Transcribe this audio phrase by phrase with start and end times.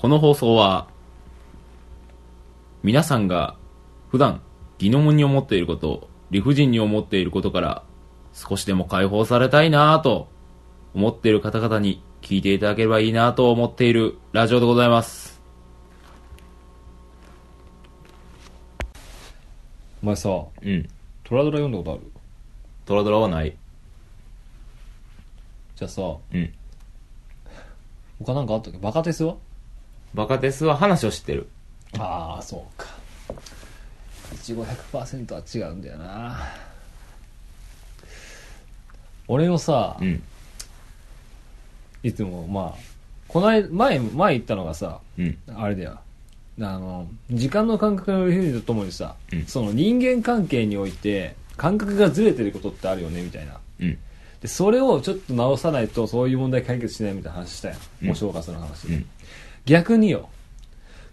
[0.00, 0.86] この放送は、
[2.84, 3.56] 皆さんが
[4.10, 4.40] 普段
[4.78, 7.82] 疑問に思っていること、理不尽に思っていることから
[8.32, 10.28] 少しでも解放されたいなぁと
[10.94, 15.40] 思っている方々に聞いていただければいいなと思っているラジオでございます。
[20.00, 20.88] お前さうん。
[21.24, 22.02] トラドラ読んだことある？
[22.86, 23.56] トラドラはない。
[25.74, 26.54] じゃあさうん。
[28.24, 28.78] 他なんかあったっけ？
[28.78, 29.34] バカテスは？
[30.14, 31.48] バカテスは話を知ってる。
[31.98, 32.86] ああそうか
[34.34, 36.38] いちご100%は違うんだよな
[39.26, 40.22] 俺のさ、うん。
[42.02, 42.80] いつもまあ
[43.26, 45.38] この間前前言ったのがさうん。
[45.54, 45.98] あれだよ
[46.60, 53.98] あの時間の感覚の理不とともにさ、うんその人間関係において感覚がずれてることってあるよねみたいなうん。
[54.40, 59.06] でそれをちょっと直さないとそういう問題解決しないみたいな話したやん、うんお正月の話、うん。
[59.64, 60.28] 逆によ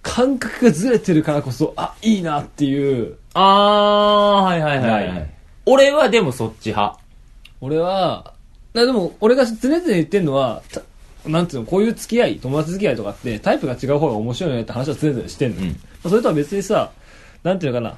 [0.02, 5.26] 感覚がずれてるからこそあいいなっていうあー、はいはいはい、はないい。
[5.66, 7.00] 俺はでもそっち派。
[7.62, 8.34] 俺は
[8.74, 10.82] なでも俺が常々言ってんのはた
[11.28, 16.92] なんていうのこういう付き合い友達付き合いとかってタイプが違う方が面白いよねって話は常々してんの、うんまあそれとは別にさ
[17.44, 17.98] なんていうのかな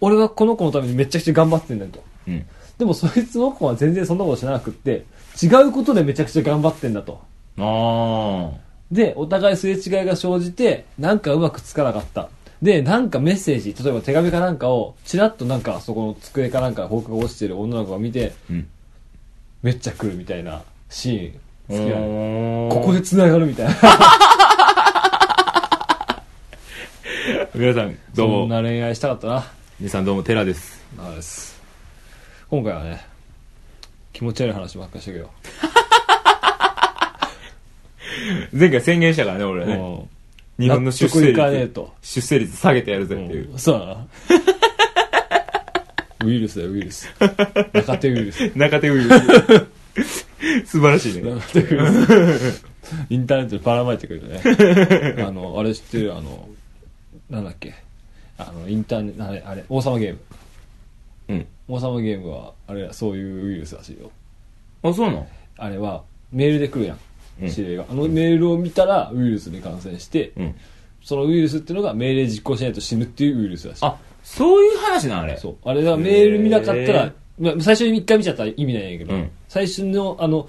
[0.00, 2.46] 俺はこの子のためにめちゃくちゃ頑張ってんだよとうん。
[2.78, 5.04] でもそいつの子は全然そんなことしなくって
[5.42, 7.20] 違うことでめちゃくちゃ頑張ってんだと
[7.58, 8.52] あー。
[8.92, 12.28] で、お互いすれ違いが生じて、なんかうまくつかなかった。
[12.60, 18.68] で、なんかメッセージ、例えば手紙かなんかを、ちらっとなんかそこの机かなんか放課が落ちてる女の子が見て、うん。
[19.62, 21.32] めっちゃ来るみたいなシーン、
[21.68, 22.68] 好きなの。
[22.68, 23.74] のここで繋がるみたいな。
[27.54, 28.40] 皆さん、どうも。
[28.42, 29.44] そんな恋愛したかったな。
[29.80, 30.84] 皆さんどうも、テラです。
[31.16, 31.58] です。
[32.50, 33.06] 今回はね、
[34.12, 35.30] 気持ち悪い話ばっかりしてくよ。
[38.52, 39.76] 前回宣言したからね、俺ね。
[39.76, 40.08] も
[40.58, 43.54] 日本の出生率と、出生率下げてやるぜうっていう。
[43.54, 44.06] んそうだな。
[46.26, 47.08] ウイルスだよ、ウイルス。
[47.72, 48.50] 中手ウイルス。
[48.56, 49.26] 中手ウイルス。
[50.66, 51.22] 素晴らしいね。
[51.34, 52.64] 中手ウイルス。
[53.08, 55.24] インターネットでばらまいてくるよね。
[55.26, 56.48] あの、あれ知ってるあの、
[57.30, 57.74] なんだっけ。
[58.38, 60.18] あの、インターネット、あれ、あれ、王様ゲーム。
[61.28, 61.46] うん。
[61.68, 64.10] 王様ゲームは、あれ、そういうウイルスらしいよ。
[64.82, 65.28] あ、そうなの？
[65.56, 66.98] あれは、メールで来るやん。
[67.40, 67.86] うん指令が。
[67.88, 70.54] あのメールを見たら、ウイルスに感染して、うん。
[71.02, 73.84] そのウイルスっていうのが命令実行しないと死ぬっていうウイルスらしい。
[73.84, 75.36] あ、そういう話な、あれ。
[75.36, 75.56] そう。
[75.64, 80.48] あれがメール見なかったへらー、まあ最初に一回見ちゃったら意味ないんやけど、うん最初の、あの、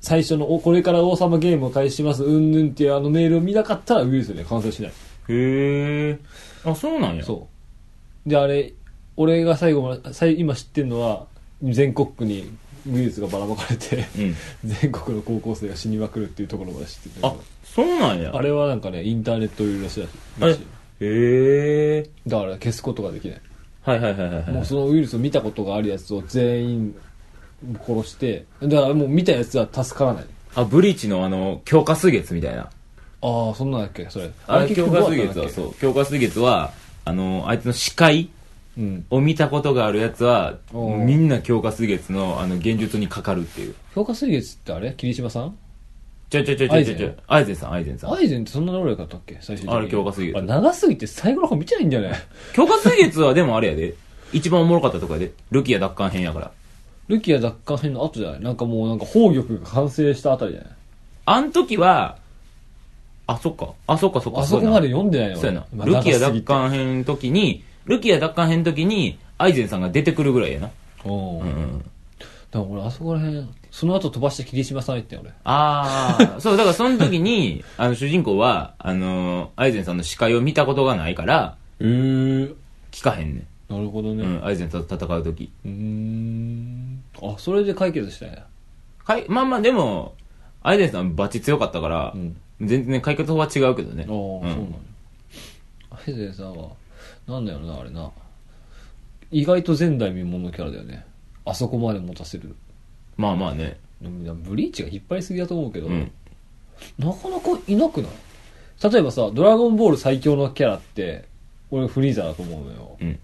[0.00, 4.90] 最初の、おこれから王様ゲームを開始します、うんぬんっていうあのメールを見なかったらウイルスで感染しない。
[4.90, 4.92] へ
[5.28, 6.18] え。
[6.64, 7.24] あ、そうなんや。
[7.24, 7.48] そ
[8.26, 8.28] う。
[8.28, 8.72] で、あれ、
[9.16, 11.26] 俺が最後まで、最今知ってるのは、
[11.62, 12.50] 全国区に
[12.86, 14.36] ウイルスがばらまかれて、うん。
[14.64, 18.32] 全国の高校生が死にまくるっていうところまで知ってるんだあそうなんや。
[18.34, 20.62] あれはなんかね、インターネットウイルスらしいあれらしい。
[21.04, 22.10] へえ。
[22.26, 23.40] だから消すことができない。
[23.82, 24.52] はいはいはいはいはい。
[24.52, 26.94] もうそのウイルスを見たことがあるやつを全員
[27.86, 30.24] 殺して、だからもう見たやつは助からない。
[30.54, 32.70] あ、ブリーチのあの、強化水月みたいな。
[33.22, 34.30] ああ、そんなんだっけそれ。
[34.46, 35.74] あれ、強化水月はそう。
[35.74, 36.72] 強化水月は、
[37.04, 38.30] あの、あいつの視界
[38.78, 39.06] うん。
[39.10, 43.74] を見たことがあるやつは、おーみんな強化水月の、あの、現実にかかるっていう。
[43.94, 44.94] 評価水月ってあれ？
[44.96, 45.56] 霧島さん？
[46.30, 47.10] ちょちょちょちょちょちょ。
[47.26, 48.12] アイゼンさん、アイゼンさん。
[48.14, 49.38] アイゼンってそんな能力だったっけ？
[49.40, 49.74] 最終的に。
[49.76, 52.12] あれ強化水月あ長すぎて最後の方見ちゃいんじゃない？
[52.52, 53.94] 強化水月はでもあれやで。
[54.32, 55.32] 一番おもろかったとこやで。
[55.50, 56.52] ルキア奪還編やから。
[57.08, 58.40] ルキア奪還編の後じゃない？
[58.40, 60.70] なんかもうなんか宝玉が完成したあたりじゃない？
[61.26, 62.18] あん時は、
[63.26, 63.72] あ、そっか。
[63.88, 64.40] あ、そっかそっか。
[64.40, 65.66] あそこまでう読んでないのそうやな。
[65.76, 70.70] 俺ルキア奪還編の時に、ルキア奪還編の時に、アイゼンさんが出てくるぐらいやな。
[71.04, 71.78] おーうんうん。
[71.78, 71.90] だか
[72.52, 75.30] ら俺あそこら辺、その後飛ばして霧島さん行ったよ俺。
[75.44, 82.54] ああ、 そう、だからその時に、あの、主人公は、あのーアイゼンさんの視界を見たことがないから、へー。
[82.92, 84.18] 聞かへんねなるほどん。
[84.18, 84.24] ね。
[84.24, 85.50] うん、アイゼンと戦う時。
[85.64, 87.02] うーん。
[87.22, 88.44] あ、それで解決したんや。
[89.04, 90.14] かい、まあまあでも、
[90.62, 94.02] アイゼンさんバチ強かったから、うん全然解決法は違うけどね。
[94.02, 94.74] ああ、そうなのん。
[95.92, 96.68] アヘゼンさんは、
[97.30, 98.10] なんだよな、あれな。
[99.30, 101.04] 意外と前代未聞のキャラだよね。
[101.44, 102.54] あそこまで持たせる。
[103.16, 103.78] まあまあね。
[104.02, 106.10] でもブリーチが引っ張りすぎだと思うけど、うん。
[106.98, 108.10] なかなかいなくない？
[108.82, 111.26] 例えばさ、ドラゴンボール最強のキャラって、
[111.70, 112.96] 俺フリーザだと思うのよ。
[113.00, 113.18] うん。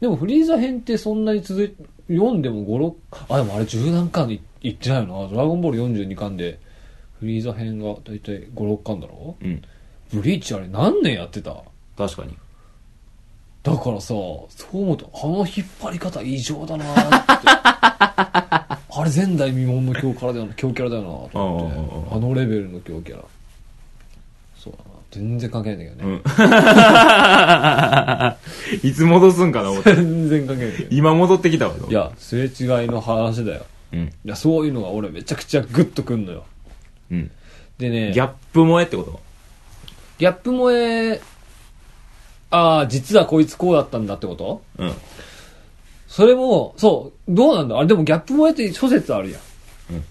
[0.00, 1.74] でもフリーザ編ってそんなに続い、
[2.12, 2.96] 読んでも5、
[3.28, 5.28] 6、あ、でもあれ10何巻いいってないよな。
[5.28, 6.58] ドラゴンボール42巻で、
[7.20, 9.36] フリーザ編がだいたい5、6巻だろ？
[9.40, 9.62] うん。
[10.12, 11.62] ブリーチあれ何年やってた？
[11.96, 12.36] 確かに。
[13.62, 17.48] だからさ、そう思うと、あの引っ張り方異常だなーって。
[18.92, 21.68] あれ前代未聞の強キャラだよな、強キャラだよなと思
[22.08, 23.22] ってあのレベルの強キャラ。
[24.56, 24.90] そうだな。
[25.10, 26.20] 全然関係ないんだけどね。
[28.82, 28.88] うん。
[28.88, 29.94] いつ戻すんかな思って。
[29.94, 30.86] 全然関係ない。
[30.90, 31.74] 今戻ってきたわ。
[31.88, 33.66] いや、すれ違いの話だよ。
[33.92, 34.00] うん。
[34.00, 36.44] いや、そういうのが俺めちゃくちゃグッとくんのよ。
[37.10, 37.30] うん。
[37.78, 39.20] でね、ギャップ萌えってこと？
[40.18, 41.20] ギャップ萌え、
[42.50, 44.62] ああ、実はこいつこうだったんだってこと？
[44.78, 44.92] うん。
[46.08, 47.78] それも、そう、どうなんだ？
[47.78, 49.40] あれでもギャップ萌えって諸説あるやん。
[49.94, 50.04] うん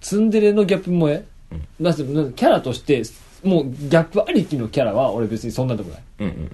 [0.00, 1.24] ツンデレのギャップ萌え、
[1.80, 3.02] だってなんかキャラとして、
[3.44, 6.02] もうギャップありきのキャラは俺別にそんなでもない。
[6.20, 6.50] うんうん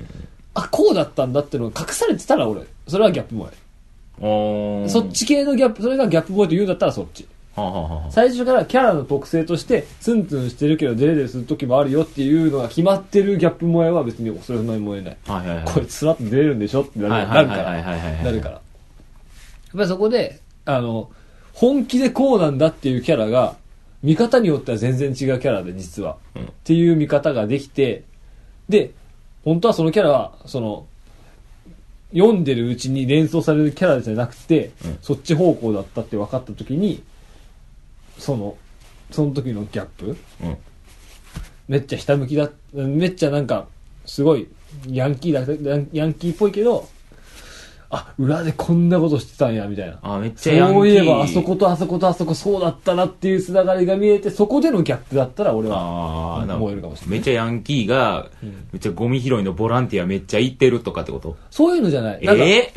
[0.55, 3.57] あ、こうだったんだってのが隠されてたら俺、それはギャップ萌え。
[4.21, 4.29] うん。
[4.29, 4.89] おー。
[4.89, 7.29] そっち系のギャップ、それがギャップ萌えと言うんだったらそっち。
[8.11, 15.17] 最初からキャラの特性として、ツンツンしてるけどデレデレする時もあるよっていうのが決まってるギャップ萌えは別にそれほどに萌えない。
[15.27, 15.65] はいはいはい。
[15.65, 17.83] こいつスラッと出れるんでしょってなはいるから。
[18.23, 18.55] なるから。
[18.55, 18.63] やっ
[19.73, 21.11] ぱりそこで、あの、
[21.55, 23.57] 本気でこうなんだっていうキャラが、
[24.03, 26.19] 見方によっては全然違うキャラで実は。
[26.35, 28.05] うんっていう見方ができて、
[28.69, 28.93] で、
[29.45, 30.87] 本当はそのキャラは、その、
[32.13, 37.03] 読んでるうちに連想されるキャラじゃなくて、うんそっち方向だったって分かった時に、
[38.19, 38.57] その、
[39.11, 40.17] その時のギャップ？
[40.43, 40.57] うん。
[41.69, 43.67] めっちゃひたむきだ、めっちゃなんか、
[44.05, 44.49] すごい、
[44.89, 46.89] ヤンキーだ、ヤンヤンキーっぽいけど、
[47.89, 49.99] あ、裏でこんなことしてたんや、みたいな。
[50.03, 50.75] あ、めっちゃヤンキー。
[50.75, 58.29] そういえば、あそことあそことあそこそうだったなっていうつながりが見えて、そこでのギャップだったら俺は、ああ、な燃えるかもしれないめっちゃヤンキーが、
[58.73, 61.37] めっちゃゴミ拾いのボランティアめっちゃ行ってるとかってこと？
[61.51, 62.25] そういうのじゃない。
[62.25, 62.73] なんか、え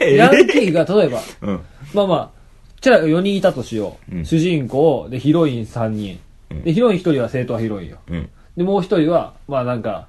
[0.00, 1.60] え ヤンキーが例えば、うん。
[1.92, 2.41] まあまあ、
[2.82, 4.16] キャラが4人いたとしよう。
[4.16, 6.18] うん主人公、で、ヒロイン3人。
[6.50, 7.98] うんで、ヒロイン1人は正統派ヒロインよ。
[8.08, 8.30] うん。
[8.56, 10.08] で、もう1人は、まあなんか、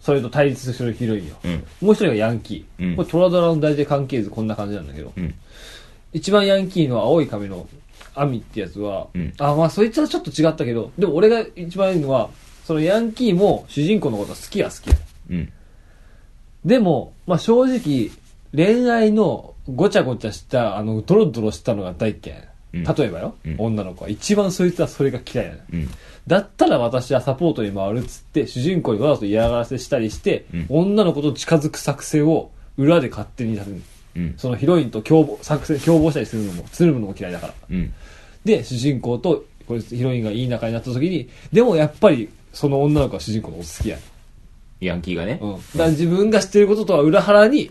[0.00, 1.36] それと対立するヒロインよ。
[1.44, 1.52] うん。
[1.52, 2.90] もう1人がヤンキー。
[2.90, 5.12] うんこれトラドラの大体関係図こんな感じなんだけど。
[5.16, 5.34] うん。
[6.12, 7.68] 一番ヤンキーの青い髪の
[8.14, 12.30] アミってやつは、うんあ、まあそいつはちょっと違ったけど、でも俺が一番いいのは、
[12.64, 14.96] そのヤンキーも主人公のことは好きは好きだ。
[15.30, 15.52] うん。
[16.64, 18.10] でも、まあ正直、
[18.54, 22.38] 恋愛のごちゃごちゃした、あの、ドロドロしたのが大嫌い。
[22.40, 22.48] うん
[22.84, 24.10] 例えばよ、うん女の子は。
[24.10, 25.60] 一番そいつはそれが嫌いなの。
[25.72, 25.88] うん。
[26.26, 33.82] だったら私はサポートに回るっつって、主人公にわざと嫌がらせしたりして、うん女の子と近づく作戦を裏で勝手にやる。
[34.16, 34.34] うん。
[34.36, 37.54] そのヒロインと共謀、作戦、共謀したりするのも、つるむのも嫌いだから。
[37.70, 37.92] うん。
[38.44, 44.00] で、主人公と、こいつヒロインがいい仲になった時に、でもやっぱり、その女の子は主人公のお付き合い。
[44.80, 45.38] ヤンキーがね。
[45.42, 45.52] うん。
[45.54, 47.70] だから自分が知ってることとは裏腹に、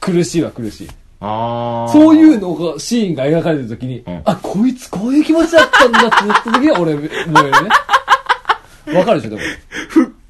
[0.00, 0.88] 苦しいは苦しい。
[1.20, 1.92] ああ。
[1.92, 7.08] そういうのが、シーンが描かれてる時に、うんあ、こいつこういう気持ちだったんだってなった時は俺、もうね。
[8.98, 9.42] わかるでしょ、でも。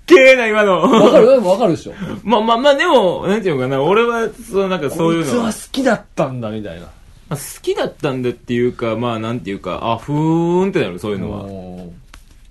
[0.07, 0.81] けーな、今の。
[0.83, 1.29] わかる？
[1.29, 1.93] でもわかるでしょ。
[2.25, 6.83] まあまあまあ、でも、なんていうのかな、俺は、そう、なんかそういうのはこいつは好きだったんだ、みたいな。
[6.83, 6.89] ま
[7.31, 11.45] あ好きだったんだっていうか、まあなんていうか、あ、ふーんってなる、そういうのは。
[11.45, 11.93] うん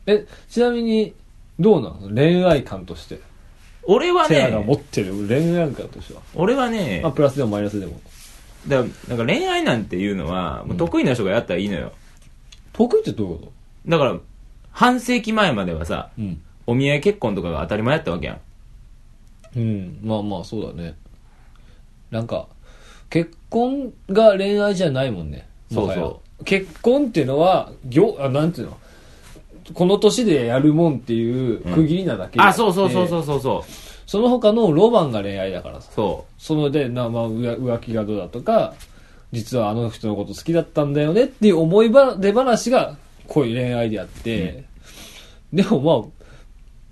[0.08, 1.14] え、ちなみに、
[1.60, 3.20] どうなの恋愛観として。
[3.84, 6.22] 俺はセアが持ね、ってる恋愛観としては。
[6.34, 8.00] 俺はねまあ、、プラスでもマイナスでも。
[8.68, 11.92] だなんか恋愛なんていうのは、もう得意な人がやったらいいのよ。
[12.74, 13.52] 得意ってどういうこ
[13.88, 14.18] だから、
[14.72, 16.42] 半世紀前まではさ、とうん。
[16.68, 18.40] お見合い結婚とかが当たり前やったわけやん。
[19.56, 20.00] うん。
[20.04, 20.96] まあまあ、そうだね。
[22.12, 22.48] なんか、
[23.10, 25.48] 結婚が恋愛じゃないもんね。
[25.72, 28.78] そうそ結婚っていうのは、業、あ、なんていうの？
[29.74, 33.72] この年でやるもんっていう区切りなだけであ、そうそうそうそうそうそう。
[34.10, 35.92] その他のロマンが恋愛だからさ。
[35.94, 38.74] そそので、な、まあ、浮浮気がどうだとか、
[39.32, 42.98] 実はあの人のこと好きだったんだよねっていう思いば、出話が
[43.28, 44.64] 恋恋愛であって、
[45.54, 46.10] でも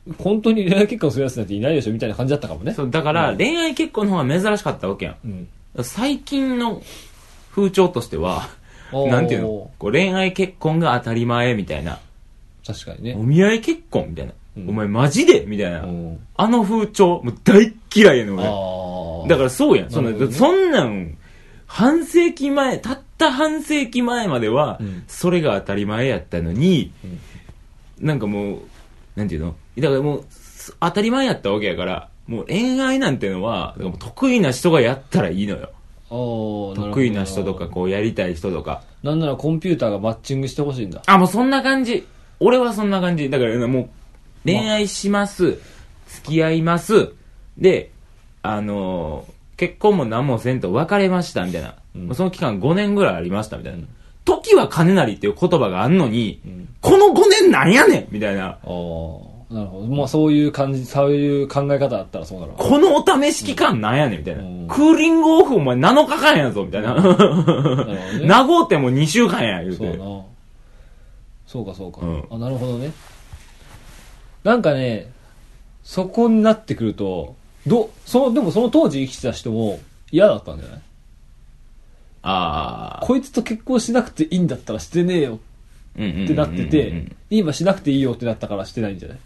[0.05, 2.63] まあ、本当に恋愛結婚するやつなんていないでしょみたいな感じだったかもう。
[2.63, 2.75] ね。
[2.75, 5.15] そう、だから、うん恋愛結婚の方が珍しかったわけやん。
[5.25, 5.83] うん。
[5.83, 6.83] 最近の
[7.49, 8.47] 風潮としては、
[8.91, 9.47] おーなんていうの？
[9.79, 11.97] こう恋愛結婚が当たり前みたいな。
[12.63, 13.23] 確かにねお。
[13.23, 14.33] 見合い結婚みたいな。
[14.57, 15.45] うんお前マジで？
[15.45, 15.83] みたいな。
[15.83, 19.29] うんあの風潮、もう大嫌いやねん、俺。
[19.29, 19.89] だからそうやん。
[19.89, 21.17] そんなねそんなん、
[21.65, 26.91] 半世紀前、たった半世紀前まではうん、それが当たり前やったのに、
[27.99, 28.59] なんかもう、
[29.15, 29.55] なんていうの？
[29.77, 35.71] だからもう、す当たり前やったわけやから、もう恋愛なんてのは、得意な人がやったらいいのよ。
[36.75, 37.67] 得意な人とか、。
[37.67, 38.83] こうやりたい人とか。
[39.01, 41.01] なんならコンピューターがマッチングしてほしいんだ。
[41.05, 42.05] あ、もうそんな感じ。
[42.39, 43.29] 俺はそんな感じ。
[43.29, 43.89] だからもう、
[44.53, 45.59] 恋愛します。
[46.07, 47.09] 付き合います。
[47.57, 47.91] で、
[48.43, 51.73] あのー結婚も何もせんと別れました、みたいな。
[51.95, 53.79] うんその期間5年ぐらいありました、みたいな。
[54.23, 58.45] 時は金なりっていう言葉があんのに、んこの5年なんやねんみたいな。
[58.45, 58.57] ああ。
[59.49, 59.87] なるほど。
[59.87, 62.57] まあそういう感じ、そういう考え方だったらそうなるわ。
[62.59, 64.43] このお試し期間なんやねんみたいな。
[64.43, 66.93] うんクーリングオフお前7日間やぞみたいな。
[68.27, 69.77] なご うても2週間や、言うて。
[69.77, 70.21] そうな。
[71.47, 72.01] そうかそうか。
[72.03, 72.91] うんあ、なるほどね。
[74.47, 75.11] だなんかね、
[75.83, 77.35] そこになってくると、
[77.65, 79.79] ど、その、でもその当時生きてた人も
[80.11, 80.81] 嫌だったんじゃない？
[82.23, 83.05] ああ。
[83.05, 85.37] こいつと結婚しなくていいんだったらしてねえよっ
[85.93, 89.17] ってなってて、今しなくていいよってなったからしてないんじゃない？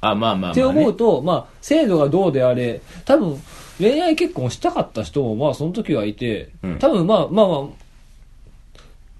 [0.00, 0.52] あ、まあまあまあ、ね。
[0.52, 3.40] って思うと、まあ、制度がどうであれ、多分、
[3.78, 7.66] 恋愛結婚したかった人も、まあ、その時はいてうん、多分、まあ、まあまあ、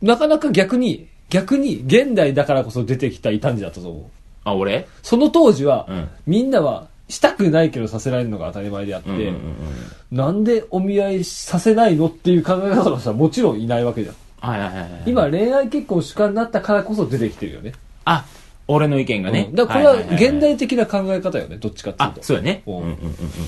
[0.02, 4.04] なかなか逆に、逆に、現代だからこそ出てきた異端児だったと思う。
[4.48, 4.88] あ、俺？
[5.02, 10.16] その当時は、うんみんなは、したくないけどさせられるのが当たり前であって、うんうんうんうん。
[10.16, 14.16] なんでお見合いさせないのっていう考え方の人はもちろんいないわけじゃん。
[14.40, 15.02] はいはいはいはい。
[15.06, 17.72] 今、恋愛結婚主観になったからこそ出てきてるよね。
[18.04, 18.26] あ、
[18.66, 19.46] 俺の意見がね。
[19.48, 22.62] うんだからこれは現代的な考え方よね、どっちかっていうあと。、そうやね。
[22.66, 22.98] ううんんうんうん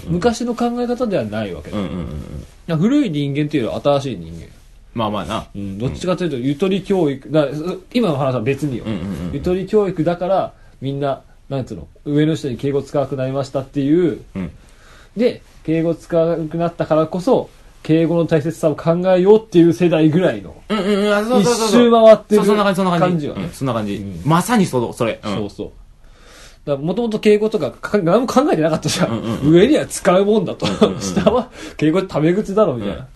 [0.09, 1.85] 昔の考え方ではないわけだ、うん。
[1.85, 2.79] うんうんうんうん。
[2.79, 4.47] 古い人間っていうより新しい人間。
[4.95, 5.47] まあまあな。
[5.55, 7.47] うん、どっちかというと、ゆとり教育、だ
[7.93, 14.51] 今の話は別によ、うんうんうんゆとり教育だから、みんな、なんつうの、上の人に敬語使わなくなりましたっていう、うん。
[15.17, 17.51] で、敬語使わなくなったからこそ、
[17.83, 23.29] 敬語の大切さを考えようっていう世代ぐらいの、うんうんうん、あそうそうそう一周回ってるそんな感じ、そんな感じ。
[23.29, 23.95] ねうんそんな感じ。
[23.95, 25.21] うんまさにその、それ。
[25.25, 26.77] うんそうそう。
[26.79, 29.11] もともと敬語とかか何も考えてなかったじゃん。
[29.11, 30.67] うんうんうん上には使うもんだと。
[31.01, 32.97] 下は敬語ってタメ口だろ、みたいな。
[32.97, 33.07] うん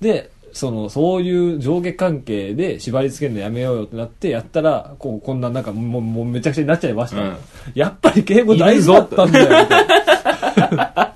[0.00, 7.22] で、その、そういう上下関係で縛り付けるのやめようよってなって、やったら、こう、こんななんかもう、もうめちゃくちゃになっちゃいました。
[7.22, 7.36] うん
[7.74, 11.10] やっぱり敬語大事だったんだよ、みたいな。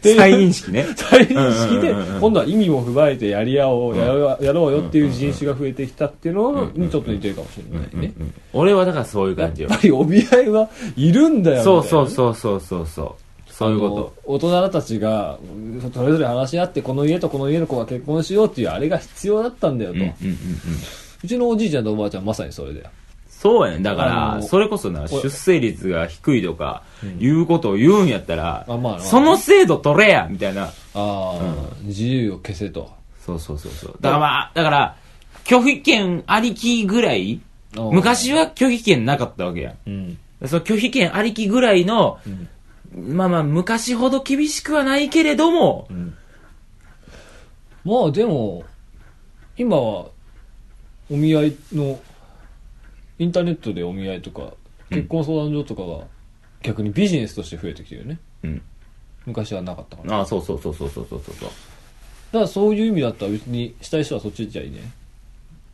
[0.00, 0.86] ていう再認識ね。
[0.96, 8.12] 再認識でうんうんうんうん、今度は意味も踏まえてやり合おう、やろうやろうよっていう人種が増えてきたっていうのにちょっと似てるかもしれないね。
[8.18, 9.78] うん俺はだからそういうやっ感じよぱ。
[9.82, 12.86] りお見合いはいるんだよ、そうみたいなそうそうそうそうそう。
[12.86, 13.27] そう
[13.66, 19.98] いうこあの大人たちがうんそれぞれ話し合ってこの家とこの家の子が結婚しようっていうあれが必要だったんだよと。
[19.98, 20.32] と、ううんうんうん
[21.22, 21.28] うん。
[21.28, 22.90] ちのおじいちゃんとおばあちゃんまさにそれだよ
[23.28, 23.82] そうやね。
[23.84, 26.82] だかあら、のそれこそな、出生率が低いとか、
[27.20, 30.64] いうことを言うんやったらあまあまあ、その制度取れやみたいな。
[30.64, 31.38] ああ、
[31.82, 32.90] 自由を消せと
[33.24, 33.98] そうそうそうそう。
[34.00, 34.96] だからまあ、だから、
[35.44, 37.40] 拒否権ありきぐらい、うん
[37.92, 39.74] 昔は拒否権なかったわけや。
[39.86, 42.18] うんその拒否権ありきぐらいの、
[42.94, 45.88] まあまあ、昔ほど厳しくはないけれども、
[47.84, 48.64] まあでも
[49.56, 50.06] 今は
[51.10, 51.98] お見合いの
[53.18, 54.54] インターネットでお見合いとか
[54.90, 56.06] 結婚相談所とかが
[56.62, 58.62] 逆にビジネスとして増えてきてるよねうん。
[59.26, 61.48] 昔はなかったからだああ、そうそうそうそうそうそうそう。
[61.48, 61.52] か
[62.32, 64.80] らそういう意味だったら別にしたい人はそっち行っちゃいいね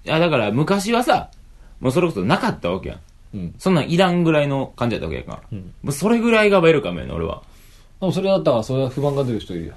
[0.05, 1.31] いや、だから昔はさ、
[1.81, 3.01] もうそれこそなかったわけやん。
[3.35, 5.41] うんそんなんいらんぐらいの感じだったわけやから。
[5.53, 7.43] うんもうそれぐらいがウェルカムやね、俺は。
[8.01, 9.75] でもそれだったらそれは不満が出る人いるよ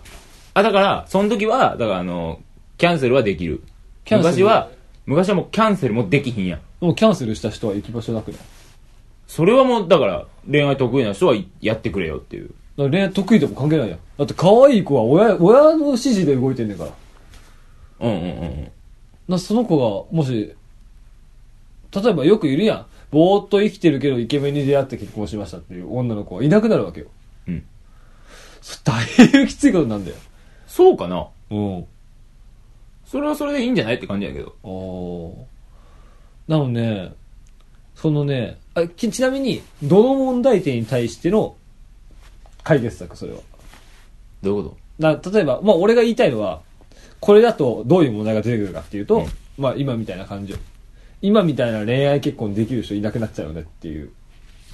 [0.54, 2.40] あ、だから、その時は、だからあの、
[2.78, 3.62] キャンセルはできる。
[4.06, 4.34] キャンセル？
[4.36, 4.70] 昔は、
[5.06, 6.60] 昔はもうキャンセルもできひんやん。
[6.80, 8.40] でもキャンセルした人は行き場所なくない？
[9.28, 12.52] それはもう、だから、恋愛得意な人はやってくれよっていう。
[12.78, 16.92] 恋愛得意でも関係ないやんだって可愛い子は親親の指示で動いてんねんから
[18.02, 18.72] うんうんうんうん。
[19.28, 20.54] なその子がもし
[21.92, 27.08] 例えばよくいるやんぼーっと生きてるけどイケメンに出会って結婚しましたっていう女の子はいなくなるわけよ。
[27.48, 27.66] うん。
[28.62, 30.18] それ大変きついことなんだよ。
[30.68, 31.28] そうかな？
[31.50, 31.86] うん。
[33.06, 34.56] それはそれでいいんじゃないって感じやけど。
[34.64, 36.52] あー。
[36.52, 37.14] なのね
[37.96, 41.56] そのねあきちなみにどの問題点に対しての
[42.64, 43.40] 解決策それは？
[44.42, 46.62] どういうこな例えば、まあ、俺が言いたいのは、
[47.20, 49.28] これだとどういう問題が出てくるかっていうと、うん。
[49.58, 50.60] まあ、今みたいな感じよ。
[51.28, 54.12] 今みたいな恋愛結婚できる人いなくなっちゃうよねっていう。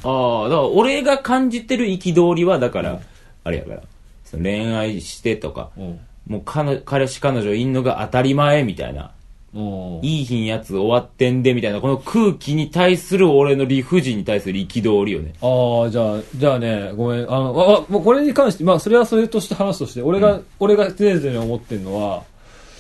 [0.04, 3.00] とああ、だから俺が感じてる憤りは、だから、
[3.44, 3.82] あれやから、
[4.24, 6.00] その恋愛してとか、うん。
[6.28, 9.14] もう彼彼氏彼女いんのが当たり前みたいな。
[9.56, 10.00] うん。
[10.04, 15.34] いい日んやつ終わってんでみたいな、この空気に対する俺の理不尽に対する憤りよね。
[15.42, 17.32] ああ、じゃあ、じゃあね、ごめん。
[17.32, 22.24] あの、あ、あもうこれに関して、まあ、それはそれとして話として、俺が、俺が常々思ってるのは、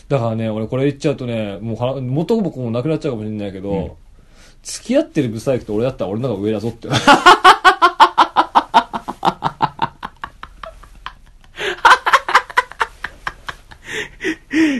[0.09, 3.91] だからね、俺これ言っちゃうとね、もうは、元も子もなくなっちゃうかもしれないけど、うん
[4.63, 6.87] 付き合ってるブサイクと俺だったら俺の方が上だぞって。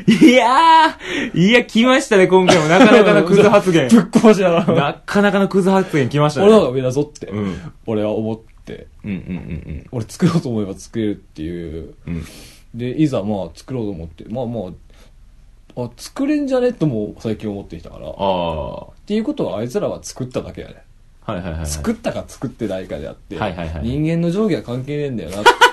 [0.07, 2.67] いやーいや、来ましたね、今回も。
[2.67, 3.89] なかなかのクズ発言。
[3.91, 4.65] ぶっ壊しだな。
[4.73, 6.45] なかなかのクズ発言来ましたね。
[6.47, 7.55] 俺の方が上だぞって、うん。
[7.85, 11.95] 俺は思って、うんうんうん俺作ろうと思えば作れるっていう。
[12.07, 12.13] うん。
[12.15, 12.23] うん。
[12.73, 14.71] で、いざまあ作ろうと思って、まあまあ、
[15.75, 16.73] あ、作れんじゃね？
[16.73, 18.07] とも最近思ってきたから。
[18.09, 18.75] っああ。
[18.85, 20.83] はていうことはあいつらは作っただけやね。
[21.27, 21.65] いはいはいはい。
[21.65, 25.49] 作ったか作ってないかであって、はいはいはい人間の上下は関係ねえんだよなって。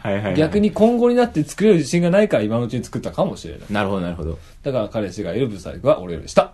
[0.00, 0.34] はいはいはい。
[0.36, 0.58] 逆。
[0.60, 3.66] に今後になって作れる自信がないから今のうちに作ったかもしれない。
[3.70, 4.38] なるほどなるほど。
[4.62, 6.52] だから彼氏がいるブサイクは俺より下。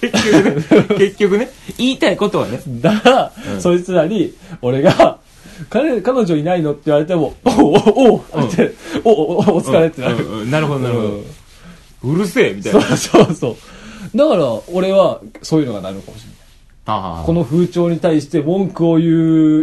[0.00, 0.96] 結局ね。
[0.98, 1.48] 結局ね。
[1.78, 2.60] 言いたいことはね。
[2.66, 5.18] だから、そいつらに、俺が、
[5.70, 8.72] 彼、彼女いないのって言われても、おうおうおうって、
[9.04, 10.50] おおおお疲れってなる。
[10.50, 11.24] なるほど、なるほうん
[12.02, 12.14] ど。
[12.14, 12.96] うるせえ、みたいそうな。
[12.96, 14.16] そうそう。
[14.16, 16.34] だから、俺は、そういうのがなるかもしれない。
[16.86, 19.10] あこの風潮に対して文句を言う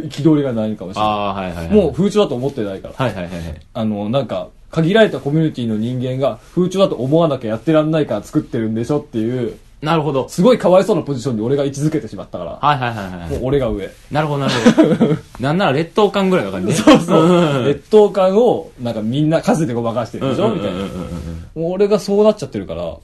[0.07, 1.67] 憤りがないかもしれなああ、はいはいはい。
[1.67, 1.69] い。
[1.69, 2.93] もう風潮だと思ってないから。
[2.95, 3.61] はいはいはいはい。
[3.73, 10.29] あの、なんか、限られたコミュニティの人間が風潮だと思わなきゃやってらんないから作ってるんでしょっていう、なるほど。
[10.29, 13.29] すごいかわいそうなポジションに俺が位置づけてしまったから、はいはいはいはい。
[13.31, 13.89] もう俺が上。
[14.11, 15.15] なるほどなるほど。
[15.39, 16.73] なんなら劣等感ぐらいの感じね。
[16.75, 17.61] そうそう。
[17.61, 20.49] ん劣等感を、なんかみんな数でごまかしてるでしょ？
[20.49, 20.77] みたいな。
[20.77, 22.95] うんうんうんうんもう俺がそうなっちゃってるから、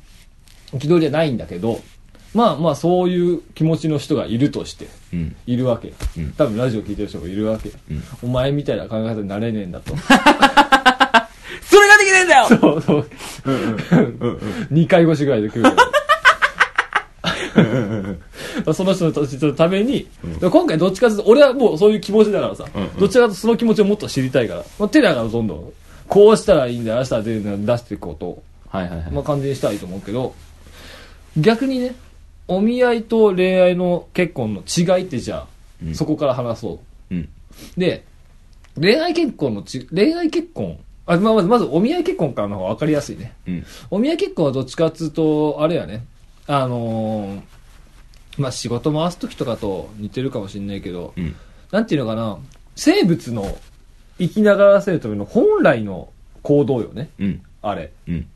[0.73, 1.81] 憤りじゃないんだけど、
[2.33, 5.35] まあまあそういう気持ちの人がいるとして、うん。
[5.47, 5.93] いるわけよ。
[6.17, 7.75] うん多分ラジオ聞いてる人がいるわけよ。
[7.91, 9.93] うんお前みたいな考え方になれねえんだと。
[11.69, 13.09] それができねえんだよそうそう。
[14.71, 15.63] 2回越しぐらいで来る。
[18.73, 20.07] その人のたちのために、
[20.41, 25.73] 今回どっちかというと、俺はもうそういう気持ちだからさ、うんうんどっちかというとその気持ちをもっと知りたいから、まあ、手だからどんどん、
[26.07, 29.11] こうしたらいいんだよ、明日は出るの出していくことを、はいはいはい。
[29.11, 30.33] まあ、感じにしたいと思うけど、
[31.37, 31.95] 逆にね、
[32.47, 35.47] お見合いと恋愛の結婚の違いってじゃあ、
[35.83, 36.79] うんそこから話そ
[37.11, 37.15] う。
[37.15, 37.29] うん。
[37.77, 38.03] で、
[38.79, 43.33] 恋愛結婚のち、恋愛結婚、あまあ、まず、まずお見合い結婚からの方が分かりやすいね。
[43.47, 43.65] うん。
[43.91, 46.05] お見合い結婚はどっちかっつうと、あれやね、
[46.47, 47.41] あのー
[48.37, 51.35] まあ、仕事回す時とかと似てるかもしれないけど、うん。
[51.71, 52.37] なんていうのかな、
[52.75, 53.57] 生物の
[54.19, 56.09] 生きながらせるための本来の
[56.43, 57.41] 行動よね、うん。
[57.61, 57.91] あれ。
[58.07, 58.27] うん。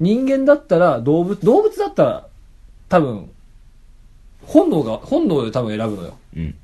[0.00, 2.26] 人間だったら動物、動物だったら
[2.88, 3.30] 多分、
[4.46, 6.18] 本能が、本能で多分選ぶのよ。
[6.36, 6.54] うん。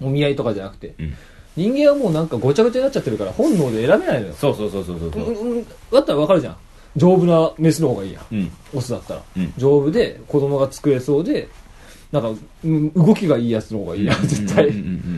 [0.00, 0.94] お見合いとかじゃなくて。
[0.98, 1.14] うん。
[1.56, 4.34] 人間はもうなんかごちゃごちゃになっちゃってるから本能で選べないのよ。
[4.34, 5.22] そうそうそうそうそうそう。
[5.24, 6.56] うんうんだったらわかるじゃん。
[6.96, 8.24] 丈夫なメスの方がいいやん。
[8.30, 8.52] うん。
[8.74, 9.22] オスだったら。
[9.36, 11.48] うん丈夫で子供が作れそうで、
[12.12, 12.30] なんか、
[12.64, 14.72] うん動きがいいやつの方がいいやん、絶対。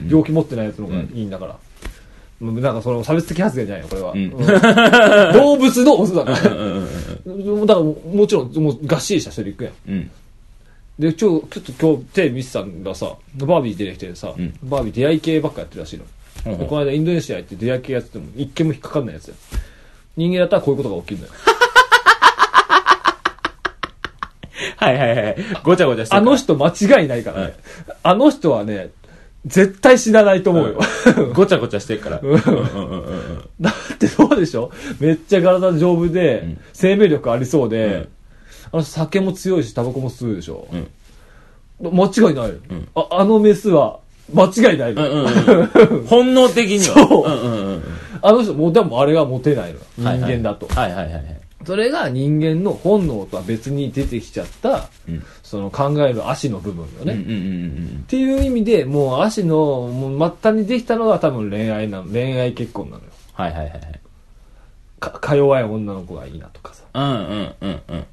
[0.09, 1.53] 病気持ってないやつの方がいいんだから。
[1.53, 1.61] うん
[2.41, 4.13] なんかその差別的発言じゃないよ、これは。
[4.13, 6.37] うんうん動物のオスだから。
[6.37, 9.73] だからももちろん、もうがっしりした人で行くやん。
[9.89, 10.11] うん。
[10.99, 16.05] で、ちょ、ちょっと今日テレビ見てたんがさ、バービー出てきてさ、うんバービー出会い系ばっかやってるらしいの。
[16.67, 19.35] この間インドネシア行って出会い系やってても一件も引っかかんないやつや。
[20.17, 21.33] 人間だったらこういうことが起きるのよ。
[24.81, 25.37] はいはいはい。
[25.63, 27.55] ごちゃごちゃしてあるの人間違いないからね。
[28.03, 28.91] あの人はね、
[29.47, 30.81] 絶対死なないと思うよ。
[31.35, 32.21] ごちゃごちゃしてるから。
[33.61, 38.09] だってそうでしょめっちゃ体丈夫で、ん生命力ありそうで、うん
[38.73, 40.89] あの酒も強いしタバコも吸うでしょ、うん
[41.83, 42.53] 間違いない
[42.95, 43.09] あ。
[43.11, 44.01] あのメスは
[44.33, 44.95] 間違いない。
[46.07, 47.07] 本能的には。
[47.09, 47.81] そう。
[48.23, 49.81] あの人もうでもあれがモテないの。
[49.99, 50.67] 人間だと。
[50.69, 51.40] はいはいはいはい。
[51.65, 57.15] それが人間の本能とは別に出てきちゃった、うんその考える足の部分よね。
[57.15, 59.57] うんうんうんっていう意味で、もう足の、
[59.89, 63.11] もう末端にできたのが多分恋愛なの、恋愛結婚なのよ。
[63.33, 64.01] はいはいはいはい。
[65.01, 68.05] か、か弱い女の子がいいなとかさ、うんうんうんうん。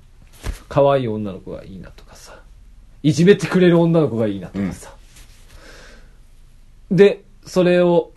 [0.68, 2.40] 可愛い女の子がいいなとかさ、
[3.04, 4.96] いじめてくれる女の子がいいなとかさ。
[6.90, 8.12] で、それを、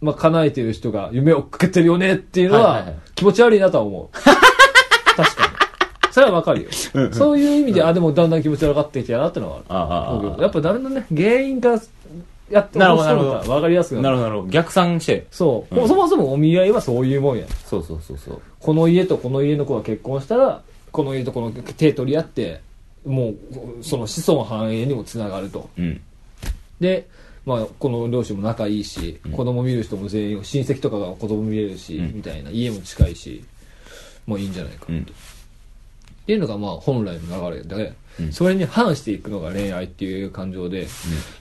[0.00, 4.18] まあ、叶えてる人が夢を追っかけてるよねっていうのははいはいはい、気持ち悪いなとは思う。
[5.22, 6.12] 確かに。
[6.12, 6.70] それはわかるよ。
[7.12, 9.64] そういう意味で、あ、でもだんだん気持ち悪がってきたなってのはある。
[9.68, 11.80] ああああやっぱだんだんね、原因から
[12.50, 14.02] やってなるほど落とし込むからわかりやすくなる。
[14.02, 14.52] なるほどなるほど。
[14.52, 15.26] 逆算して。
[15.30, 17.46] そう、うんそもそもお見合いはそういうもんや。
[17.66, 18.42] そうそうそうそう。
[18.60, 22.60] この家とこの家の子が結婚したら、この家とこの手取り合って、
[23.04, 23.36] もう、
[23.82, 25.68] その子孫繁栄にもつながると。
[25.78, 26.00] うん。
[26.80, 27.06] で、
[27.44, 33.44] まあ、この両親も仲いいし、子供見る人も全員、親戚とかが子供見れるし、うんみたいな、家も近いし、
[34.28, 34.86] もういいんじゃないか。
[34.88, 35.00] うん。
[35.00, 35.04] っ
[36.26, 40.88] ていうのがまあ本来の流れで、うんそれに反していくのが恋愛っていう感情で、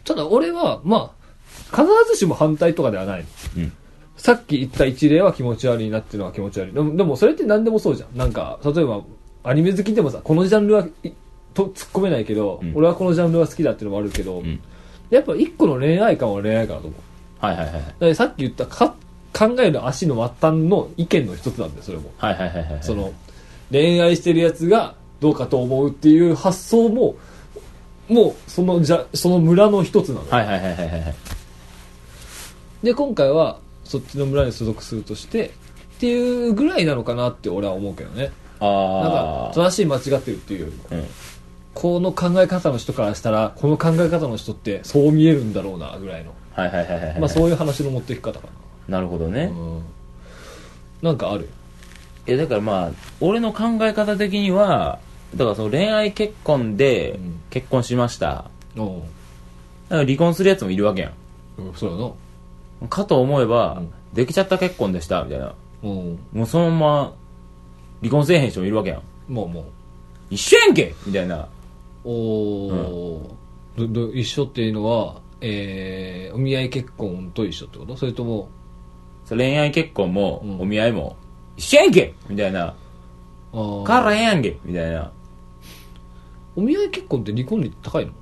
[0.06, 3.26] ただ俺は、まあ、必ずしも反対とかではない。
[3.58, 3.74] うん。
[4.16, 6.74] さっき言った一例は気持ち悪いなっていうのは気持ち悪い。
[6.74, 8.16] でも、でもそれって何でもそうじゃん。
[8.16, 9.02] なんか、例えば、
[9.44, 11.12] アニメ好きでもさ、このジャンルはい
[11.56, 14.60] と突っ込めないけど、うん俺はこのジャンルは好きだっていうのもあるけど、うん。
[15.10, 17.02] やっぱ一個の恋愛観は恋愛観だと思う。
[17.40, 17.70] はいはい
[18.00, 18.96] はいさっき言ったか
[19.34, 22.12] 考える足の末端の意見の一つなんだよ、それも。
[22.18, 22.78] はいはいはいはい。
[22.82, 23.14] その、
[23.72, 27.16] 恋愛してるやつがどうかと思うっていう発想も、
[28.08, 30.30] もう、その、じゃ、その村の一つなの。
[30.30, 31.16] はいはいはいはいはい。
[32.84, 35.48] で、今回は、そっちの村に所属するとして、
[35.98, 38.32] っていうぐらいなのかなって俺は思うけどね。
[38.60, 40.96] なんあか、正しい間違ってるっていうよりも、あ。
[40.96, 41.06] うん。
[41.74, 46.34] この考え方の人からしたら、この考え方の人ってそう見えるんだろうな、ぐらいの。
[46.54, 47.20] はいはいはいはい。
[47.20, 48.54] まあそういう話の持っていき方かな。
[48.88, 49.52] なるほどね。
[49.54, 49.84] うん。
[51.02, 51.50] なんかある？
[52.28, 55.00] いやだからまあ、俺の考え方的には、
[55.36, 58.50] だからその恋愛結婚でうん結婚しました。
[58.76, 59.08] うんだか
[59.90, 61.14] ら離婚するやつもいるわけや
[61.58, 62.86] うんそうやな。
[62.86, 62.90] ん。
[62.90, 65.54] かと思えば、うんできちゃった結婚でした、みたいな。
[65.84, 66.20] うん。
[66.34, 67.14] もうそのまま
[68.00, 69.02] 離婚せえへん人もいるわけやん。
[69.28, 69.64] まあまあ。
[70.30, 71.48] 一緒やんけみたいな。
[72.04, 73.30] おー、
[73.78, 77.98] どど一緒っていうのは、えー、お見合い結婚と一緒ってこと？
[77.98, 78.50] それとも、
[79.36, 81.16] 恋愛結婚も、うんお見合いも、
[81.58, 82.76] 一緒やんけみたいな。
[83.54, 85.12] あー変わらへんやんけみたいな。
[86.56, 88.12] お見合い結婚って離婚率高いの？
[88.12, 88.14] い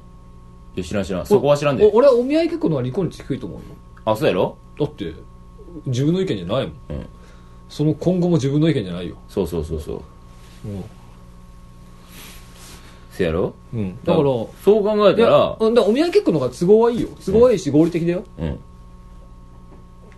[0.79, 1.25] や知らん知らん。
[1.25, 1.95] そこは知らんでお。
[1.95, 3.65] 俺はお見合い結婚の方が離婚率低いと思うよ。
[4.05, 4.57] あ、そうやろ？
[4.79, 5.13] だって、
[5.85, 6.73] 自分の意見じゃないもん。
[6.89, 7.05] うん。
[7.69, 9.15] その今後も自分の意見じゃないよ。
[9.27, 10.67] そうそうそうそう。
[10.67, 10.83] うん。
[13.11, 13.53] せやろ？
[13.73, 14.47] うん、だから、そ
[14.79, 17.07] う考えたら、らお見合い結婚の方が都合はいいよ。
[17.25, 18.23] 都合はいいし合理的だよ。
[18.37, 18.59] うん。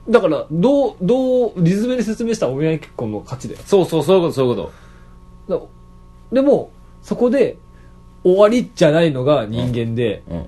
[0.09, 3.61] だから、どう、どう、リズムで説明したらお見合い結婚の勝ちだよ。
[3.65, 4.71] そうそう、そういうこと、そういうこ
[5.49, 5.59] だ
[6.31, 7.57] でも、そこで、
[8.23, 10.35] 終わりじゃないのが人間で、と。
[10.35, 10.45] うん。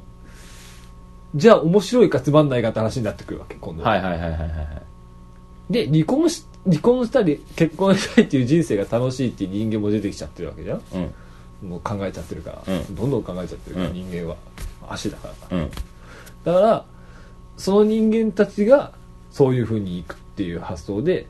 [1.35, 3.83] じゃあ面白いかつまんないかって話になってくるわけ、今度。
[3.83, 5.73] はいはいはいはいはいはい。
[5.73, 10.81] で、離婚し、離婚したり、結婚したいっていう人生が楽しいっていう人間も出てきちゃってるわけじゃん
[11.61, 11.69] うん。
[11.69, 14.35] もう考えちゃってるから、うんどんどん考えちゃってるから、うん人間は。
[14.89, 15.57] 足だから。
[15.57, 15.71] うん。
[16.43, 16.85] だから、
[17.57, 18.91] その人間たちが、
[19.39, 21.25] そういう風に行くっていう発想で、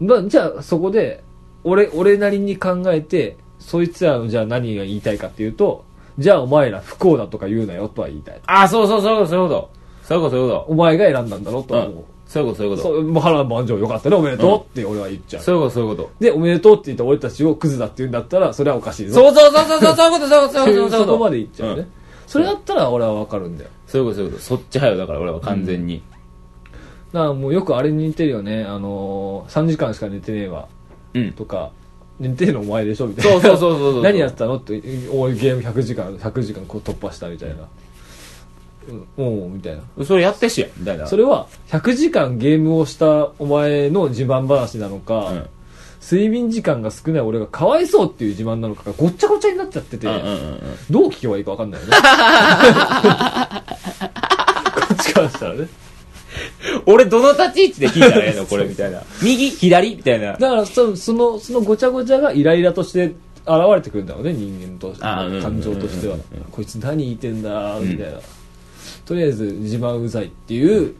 [0.00, 1.22] まあ、じゃあそこで、
[1.62, 5.84] 俺、俺なりに考えて、そいつらのじゃあ何が言いたいかっていうと、
[6.16, 8.40] じゃあお前ら不幸だとか言うなよとは言いたい。
[8.46, 9.70] あ、そうそう、そうそういうこと。
[10.02, 11.90] そういうこと、そういうこお前が選んだんだろと思う。
[11.90, 12.04] うん。
[12.26, 12.88] そういうこと、そういうこと。
[12.88, 15.42] そう、もう波乱万丈よかったね、おめでとうって俺は言っちゃう。
[15.42, 16.10] そういうこと、そういうこと。
[16.20, 19.20] で、おめでとうって言った俺たちをクズだって言うんだったら、それはおかしいぞ。
[19.20, 20.96] そうそうそうそうそう、そういうこと、そういうこと、そういうこと。
[21.04, 21.80] そこまで言っちゃうね。
[21.80, 21.92] うん
[22.28, 23.70] それだったら俺はわかるんだよ。
[23.86, 24.44] そういうこと、そういうこと。
[24.44, 26.02] そっち派よ、だから俺は完全に。
[27.12, 28.64] だからもうよくあれに似てるよね。
[28.64, 30.68] あのー、3時間しか寝てねえわ。
[31.14, 31.32] うん。
[31.32, 31.70] とか、
[32.20, 33.32] 寝てるのお前でしょみたいな。
[33.32, 34.02] そうそうそうそうそう。
[34.02, 37.68] 何やってたのって、俺ゲーム100時間、100時間こう突破したみたいな。
[39.16, 40.04] うん、おうみたいな。
[40.04, 41.06] それやってしや、みたいな。
[41.06, 45.46] それは、100時間ゲームをしたお前の自慢話なのか、うん。
[46.02, 50.62] 睡眠時間が少ない俺がかわいそうっていう自慢なのかがごっちゃごちゃになっちゃってて、うんうんうんうん。
[50.90, 51.92] どう聞けばいいかわかんないよね。
[54.74, 55.68] こっちからしたらね。
[56.90, 59.02] 俺どの立ち位置で聞いたらええのこれみたいな。
[59.22, 60.32] 右左みたいな。
[60.32, 63.14] だからそ、その、そのごちゃごちゃがイライラとして現
[63.74, 66.44] れてくるんだろうね、人間と感情としてはうんうんうん。
[66.50, 68.18] こいつ何言ってんだ、みたいな。
[69.04, 70.94] とりあえず自慢うざいっていう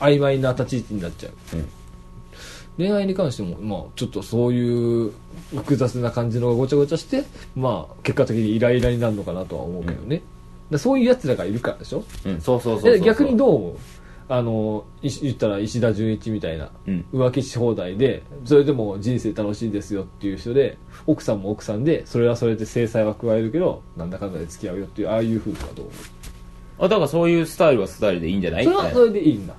[0.00, 1.56] 曖昧な立ち位置になっちゃう。
[1.56, 1.64] うん
[2.78, 5.12] 恋愛に関しても、まあ、ちょっとそういう
[5.54, 7.22] 複雑な感じのがごちゃごちゃして、
[7.54, 10.22] まあ、結果的にイライラになるのかなとは思うけどね。
[10.70, 12.02] だそういう奴らがいるからでしょ？
[12.24, 13.76] うん、そうそうそう逆にどう思う？
[14.34, 16.70] あの、い言ったら石田純一みたいな。
[16.86, 17.04] うん。
[17.12, 25.94] 浮気し放題でそれでも人生楽しいですよっていう人で奥さんも奥さんでそれはそれで制裁は加えるけどなんだかんだで付き合うよっていうああいう夫婦はどう思
[26.86, 28.62] あ、だからそういうスタイルはスタイルでいいんじゃない？
[28.62, 29.54] うそれはそれでいいんだ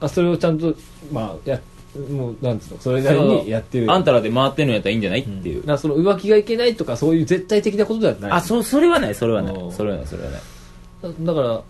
[0.00, 0.74] あそれをちゃんと
[1.12, 1.60] まあや
[2.10, 2.80] もうなんつうの？
[2.80, 5.20] それなりにやってるあんたらで回ってるのやったらいいんじゃない？
[5.20, 5.60] っていう。
[5.60, 9.72] だからその浮気がいけないとかそういう絶対的なことではないあ、そ、それはない、それはなうんい。
[9.72, 10.40] それはない、それはない。
[11.20, 11.62] だからだか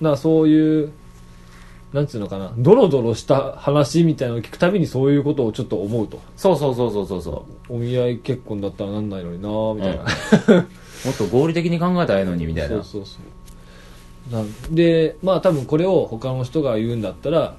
[0.00, 0.92] らそういう
[1.92, 6.20] なんつうのかなドロドロした話みたいなのを聞くたびにそういうことをちょっと思うと。
[6.36, 7.74] そうそうそうそうそうそう。
[7.74, 10.04] お見合い結婚だったらなんないのになーみたいな、
[10.62, 12.76] もっと合理的に考えたらええのに、みたいな。
[12.76, 17.54] そうそうそうなんでまあ多分これを他の人が言うんだったら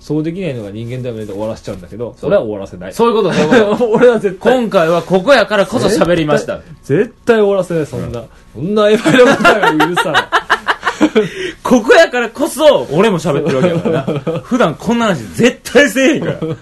[0.00, 2.94] そうできないのが人間だよねで終わらせちゃうんだけどそれは終わらせない。
[2.94, 3.90] そういうこと、そういうこと。
[3.90, 4.58] 俺は絶対。
[4.58, 6.60] 今回はここやからこそ喋りました。
[6.82, 10.12] 絶対終わらせないそんな、そんな曖昧なことは許さ。
[10.12, 10.59] ない
[11.62, 14.40] ここやからこそ、俺も喋ってるわけだからな。
[14.44, 16.38] 普段こんな話絶対せえへんから。
[16.40, 16.56] うん。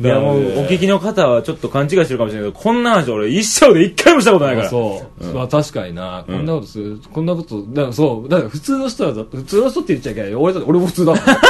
[0.00, 4.70] いやもう、お聞きの方はちょっと勘違いしてるかもしれないけど、こんな話俺一生で一回もしたことないから。
[4.70, 11.40] そう、うんまあ確かになこんなことする、こんなことだからそうだから普通の人はだ普通の人って言っちゃいけないよ俺俺も普通だから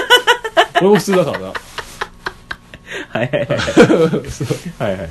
[0.81, 1.55] 俺も普通だからなはい
[3.19, 3.49] はいはい。
[4.79, 5.09] はいはいはい。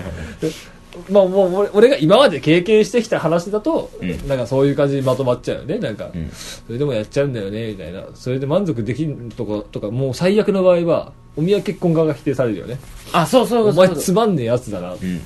[1.09, 4.27] まあもう俺俺が今まで経験してきた話だと、うん。
[4.27, 6.29] なんかそういう感じにまとまっちゃうよねなんか、うん。
[6.31, 8.03] それでもやっちゃうんだよねみたいな。
[8.13, 12.79] それで満足できんとかとかもう最悪の場合はお見合い結婚側が否定されるよね。
[13.13, 13.87] あ、そうそうおそう。
[13.87, 15.21] 前つまんねえやつだな、うん。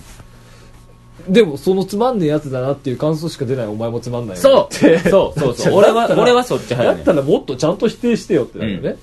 [1.27, 4.35] でもそのつまんねえやつだなっていう感想しか出ないお前もつまんないよ。
[4.35, 4.73] ねそう。
[5.09, 5.73] そうそうそう。
[5.75, 7.13] 俺は、俺はそっちだ早いねった。
[7.13, 8.97] らもっとちゃんと否定してよってなるよね、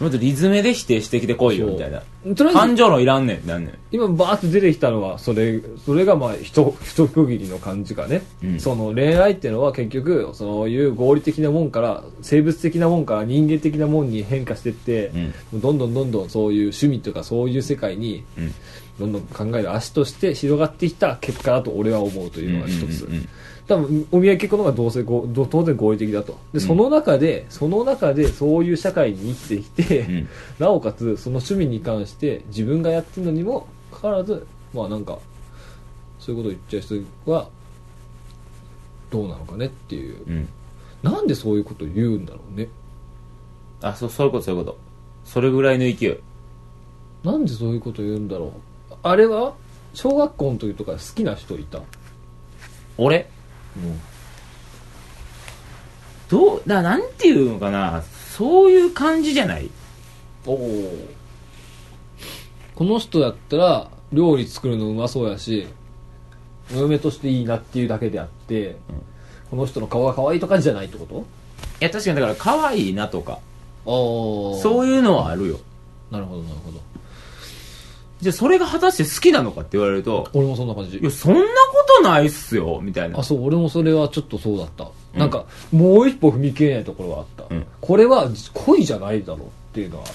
[0.00, 2.02] もっとリズムで否定してきてこいよ、みたいな。
[2.34, 3.78] とりあえず感情論いらんねんってなんねん。
[3.92, 15.24] 今バーって出てきたのはそれそれがまあ一一区切りの感じかね、うんその恋愛っていうのは結局そういう合理的なもんから生物的なもんから人間的なもんに変化してって、うん。
[15.24, 18.54] もうどんどんどんどんそういう趣味とかそういう世界にうん。
[18.98, 23.28] どんどん考える足として広がってきた結果だと俺は思うというのが一つ、うんうんうん
[23.66, 26.38] 多分お見合い結婚の方がどうせ当然合理的だと。
[26.52, 30.28] でその中で、その中でそういう社会に生きてきて、うん。
[30.58, 35.18] なおかつその趣味に関して自分がやってるのにもかかわらずまあなんか
[36.20, 37.48] そういうことを言っちゃう人は
[39.10, 40.16] どうなのかねっていう。
[40.26, 40.48] うん。
[41.02, 42.68] なんでそういうことを言うんだろうね。
[43.82, 44.78] あそうそういうことそういうこと。
[45.24, 46.16] それぐらいの勢い。
[47.26, 48.52] なんでそういうことを言うんだろ
[48.90, 48.94] う。
[49.02, 49.54] あれは
[49.92, 51.80] 小学校の時とか好きな人いた？
[52.98, 53.28] 俺？
[56.28, 58.02] どうだなんていうのかな。
[58.36, 59.70] そういう感じじゃない。
[60.44, 61.08] おお
[62.74, 65.66] この人だったら料理作るのうまそうやし
[66.74, 68.76] お嫁としていいなっていうだけであって、
[69.50, 71.24] この人の顔が可愛いとかじゃないってこと？
[71.80, 73.32] いや確かにだから可愛いなとか。
[73.32, 73.40] ああ
[73.86, 75.60] そういうのはあるよ。
[76.10, 76.80] なるほどなるほど。
[78.20, 80.98] じゃあそれが果たして好きなのかって言われると俺もそんな感じ。
[80.98, 81.75] いやそんなこと
[82.08, 83.18] ないっすよみたいな。
[83.18, 85.20] あそう俺もそれはちょっとそうだった、うん。
[85.20, 87.66] なんかもう一歩踏み切れないところはあった、うん。
[87.80, 90.12] これは恋じゃないだろうっていうのはあっ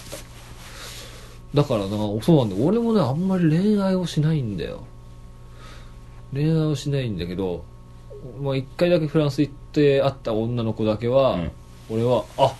[1.53, 1.61] た。
[1.61, 2.55] だからなそうなんだ。
[2.55, 4.83] よ俺もねあんまり恋愛をしないんだよ。
[6.33, 7.65] 恋愛をしないんだけど
[8.41, 11.51] まあ一回だけフランス行って会った女の子だけは、うん。
[11.89, 12.55] 俺はあ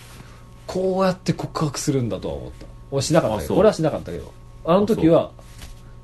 [0.67, 2.65] こうやって告白するんだとは思った。
[2.91, 3.55] 俺しなかったけあそう。
[3.55, 4.31] ど俺はしなかったけど。
[4.65, 5.31] あの時は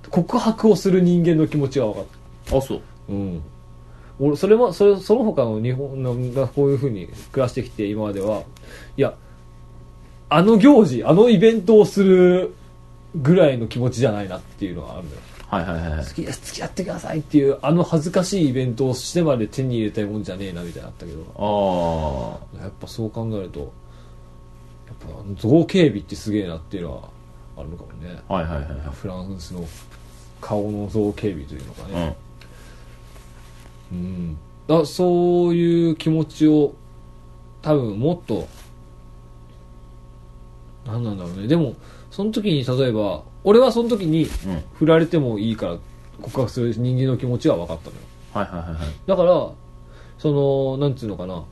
[0.09, 2.05] 告白をする人間の気持ちが分かっ
[2.45, 2.57] た。
[2.57, 3.41] あそううん、
[4.19, 8.43] 俺それもそれその他の日本のがこういうふうに暮らしてきて今までは
[8.97, 9.15] いや
[10.29, 12.53] あの行事あのイベントをする
[13.15, 15.21] ぐらいの気持ちじゃないなっていうのがあるんだよ。
[15.47, 16.03] はいはいはいはい。
[16.03, 22.41] 付き合付き合ってくださいっていうあの恥ずかしいイベントをしてまで手に入れたいもんじゃねえなみたいなのあったけど。
[22.59, 23.69] あやっぱそう考えるとやっ
[24.99, 27.09] ぱ造形美ってすげえなっていうのは
[27.57, 28.19] あるのかもね。
[28.27, 28.79] あはいはいはいはい。
[28.93, 29.65] フランスの
[30.41, 32.26] 顔の造形美というのかね、うん
[33.91, 36.73] うん、だそういう気持ちを
[37.61, 38.47] 多分もっと
[40.85, 41.47] 何なんだろうね。
[41.47, 41.75] でも
[42.11, 44.63] その時に例えば俺はその時にうん。
[44.73, 45.77] 振られてもいいから
[46.21, 48.01] 告白する人間の気持ちは分かったのよ。
[48.33, 48.93] はいはいはいはい。
[49.05, 49.49] だから
[50.17, 51.43] そのなんつうのかな。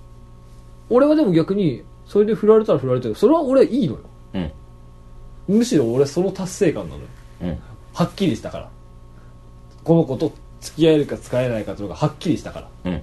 [0.89, 4.00] 俺はでも逆にそれで振られたら振られたらそれは俺はいいのよ。
[4.34, 4.52] うん。
[5.58, 7.08] むしろ俺その達成感なのよ。
[7.41, 7.60] うん。
[7.93, 8.69] はっきりしたから。
[9.84, 10.32] この子と
[10.65, 12.91] 付き合えるか使えないかというのがはっきりしたから。
[12.91, 13.01] うん。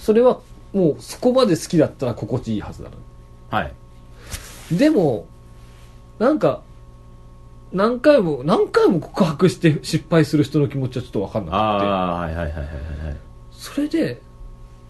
[0.00, 0.40] それは
[0.72, 2.96] もうそこまで好きだったら心地いいはずなの。
[3.50, 3.72] はい。
[4.76, 5.26] でも
[6.18, 6.62] なんか
[7.72, 11.56] 何回も何回も告白して失敗する人の気持ちはちょっと分かんなくて。
[11.56, 12.68] ああはいはいはいはいは
[13.12, 13.16] い。
[13.52, 14.20] それで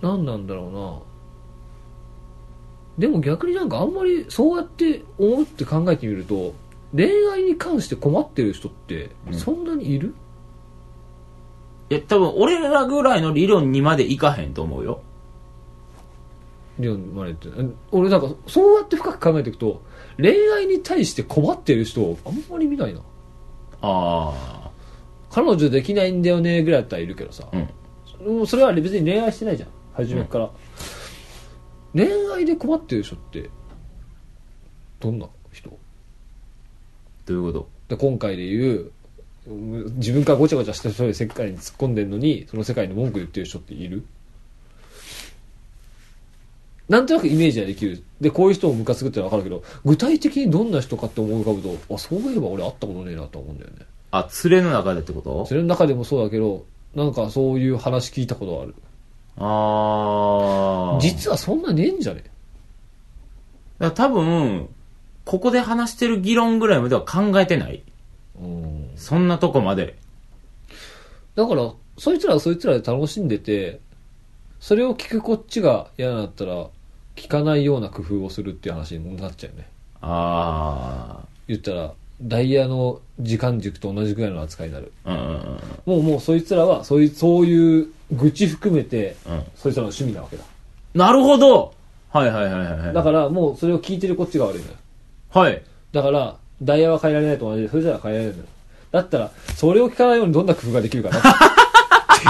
[0.01, 0.99] 何なんだろうな。
[2.99, 6.55] でも逆になんかあんまりそうやって思って考えてみると
[6.95, 9.35] 恋愛に関して困ってる人ってうん。
[9.35, 10.15] そんなにいる、
[11.91, 15.03] いや多分俺らぐらいの理論にまでいかへんと思うよ。
[16.79, 17.49] リオンまでって。
[17.93, 19.83] 俺なんかそうやって深く考えていくと
[20.17, 23.01] 恋愛に対して困ってる人をあんまり見ないな。
[23.83, 24.71] あ
[25.31, 27.49] 彼女できないんだよねぐらいだったらいるけどさ。
[27.53, 27.57] あ、
[28.25, 28.47] うん。
[28.47, 29.69] それは別に恋愛してないじゃん。
[29.93, 30.51] 初めから、
[31.93, 33.51] 恋愛で困ってる人って
[34.99, 35.71] どんな人？
[35.71, 35.77] ど
[37.29, 37.69] ういうこと？
[37.89, 38.93] で今回で言ううん
[39.47, 44.05] 自分からごちゃごちゃした人で世界に突っ込んでるのにその世界に文句言ってる人っている？
[46.89, 48.03] なんとなくイメージはできる。
[48.21, 53.87] でこういう人もムカつくってのは分かるけど具体的にどんな人かって思い浮かぶとあそういえば俺会ったことねえなと思うんだよね。
[54.11, 55.45] あ連れの中でってこと？
[55.47, 58.75] それの中でもそうだけどなんかそういう話聞いたことある。
[59.37, 62.23] ああ実はそんなねえんじゃね？
[63.79, 64.69] だから多分
[65.25, 67.83] ここで話してる議論ぐらいまでは考えてない。
[68.41, 69.97] うんそんなとこまで。
[71.35, 73.81] だからそいつらはそいつらで楽しんでて
[74.61, 76.69] それを聞くこっちが嫌だったら
[77.17, 79.69] 聞かないような工夫をするっていう話になっちゃうよね。
[80.01, 84.93] あ言ったらダイヤの時間軸と同じぐらいの扱いになる。
[85.05, 86.03] あうんうんうん。
[86.03, 89.43] もうもうそいつらはそういうそういう愚痴含めてうん。
[89.55, 90.45] そいつらの趣味なわけだ。
[90.95, 91.75] なるほど。
[92.11, 92.95] はいはいはいはいはい。
[92.95, 94.75] だからもうそれを聞いてるこっちが悪いのよ。
[95.31, 95.63] はい。
[95.93, 98.49] だからダイヤは変えられないと同じでそいつらは変えられないのよ
[98.95, 101.33] だったらそれを聞かないようにどんな工夫ができるかなってい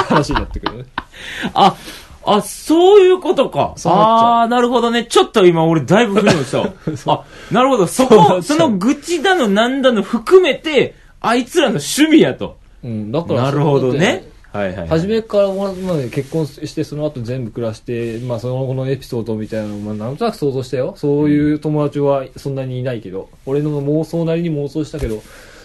[0.01, 0.85] う話になってくるね
[1.53, 1.77] あ、
[2.25, 3.75] あ、そういうことか。
[3.85, 5.05] ああー、なるほどね。
[5.05, 6.61] ちょっと今俺だいぶ腑に落ちた
[7.13, 7.25] わ。
[7.51, 7.87] あ、なるほど。
[7.87, 12.57] そこ、その愚痴だのなんだの含めて、あいつらの趣味やと。
[12.83, 14.59] うんだからなるほどねて。
[14.59, 14.89] はいはいはい。
[14.89, 25.23] 初めからまで結婚してその後全部暮らして、まあ、その後のエピソードみたいなのを、まあ、なんとなく想像したよそういう友達はそんなにいないけど、俺の妄想なりに妄想したけど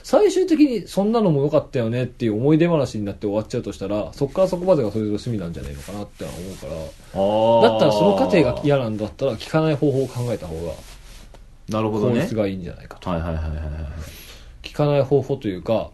[0.09, 10.73] 最終的にそんなのも良かったよねっていう思い出話になって終わっちゃうとしたら、そっからそこまでがそれで趣味なんじゃないのかなって思うから、だったらその過程が嫌なんだったら聞かない方法を考えた方が
[11.69, 12.15] なるほどね。
[12.15, 13.07] 効率がいいんじゃないかと。
[13.07, 13.59] はいはいはいはいはい
[14.63, 15.91] 聞かない方法というか、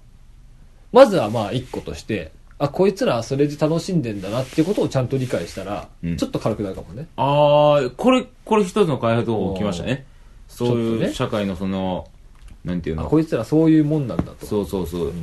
[0.93, 6.15] まずはまあ一個として、あ、こいつらはそれで楽しんでんだなってことをちゃんと理解したら、うん。
[6.15, 7.08] ちょっと軽くなるかもね。
[7.17, 10.06] ああこれこれ一つの開発方法来ましたね。
[10.47, 12.08] そういう社会のその
[12.65, 14.45] なんていうあ、のこいつらそういうもんなんだと。
[14.45, 15.13] そうそうそう、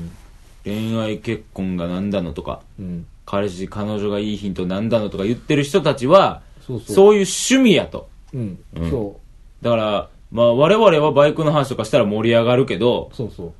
[0.65, 3.07] 恋愛結婚がなんだのとかうん。
[3.25, 6.95] 彼氏彼女がいいヒントなんだのとか言ってる人たちはそうそう。
[6.95, 8.59] そういう趣味やとうん。
[8.77, 9.21] うんそ
[9.63, 13.17] だからまあ我々はバイクの話とかしたら盛り上がるけどう。
[13.17, 13.53] そうそう。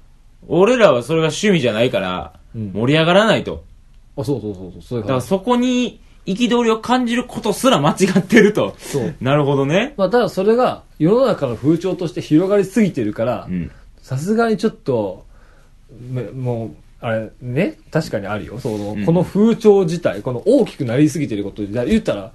[0.49, 3.65] 俺らはそれが趣味じゃないからうん盛り上がらないと、
[4.17, 4.83] あ、そうそうそうそう。
[4.83, 5.07] そういう話。
[5.07, 9.15] だからそこに憤りを感じることすら間違ってるとそう。
[9.21, 13.71] なるほどねまあ、ただそれが世の中の風潮として広がりすぎてるからう、ん
[14.03, 15.25] さすがにちょっと、
[16.11, 18.59] めもう、あれ、ね、確かにあるよ。
[18.59, 22.33] その、うんこの風潮自体、この大きくなりすぎてることで、言ったら、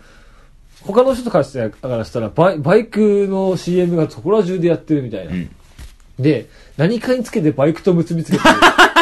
[0.82, 5.34] 他の人からしたらからしたらバイ、バイクの CM がそこら中でやってるみたいな。
[5.34, 5.50] うん
[6.20, 8.50] で、何かにつけてバイクと結びつけてる。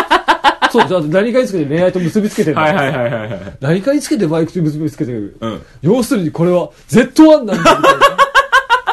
[0.79, 2.57] そう、じゃあ何かにつけて恋愛と結びつけてる。
[2.57, 5.37] はいはいはいはいはい何かにつけてバイクと結びつけてる。
[5.39, 7.81] うん要するにこれは Z1 なんだみたいな。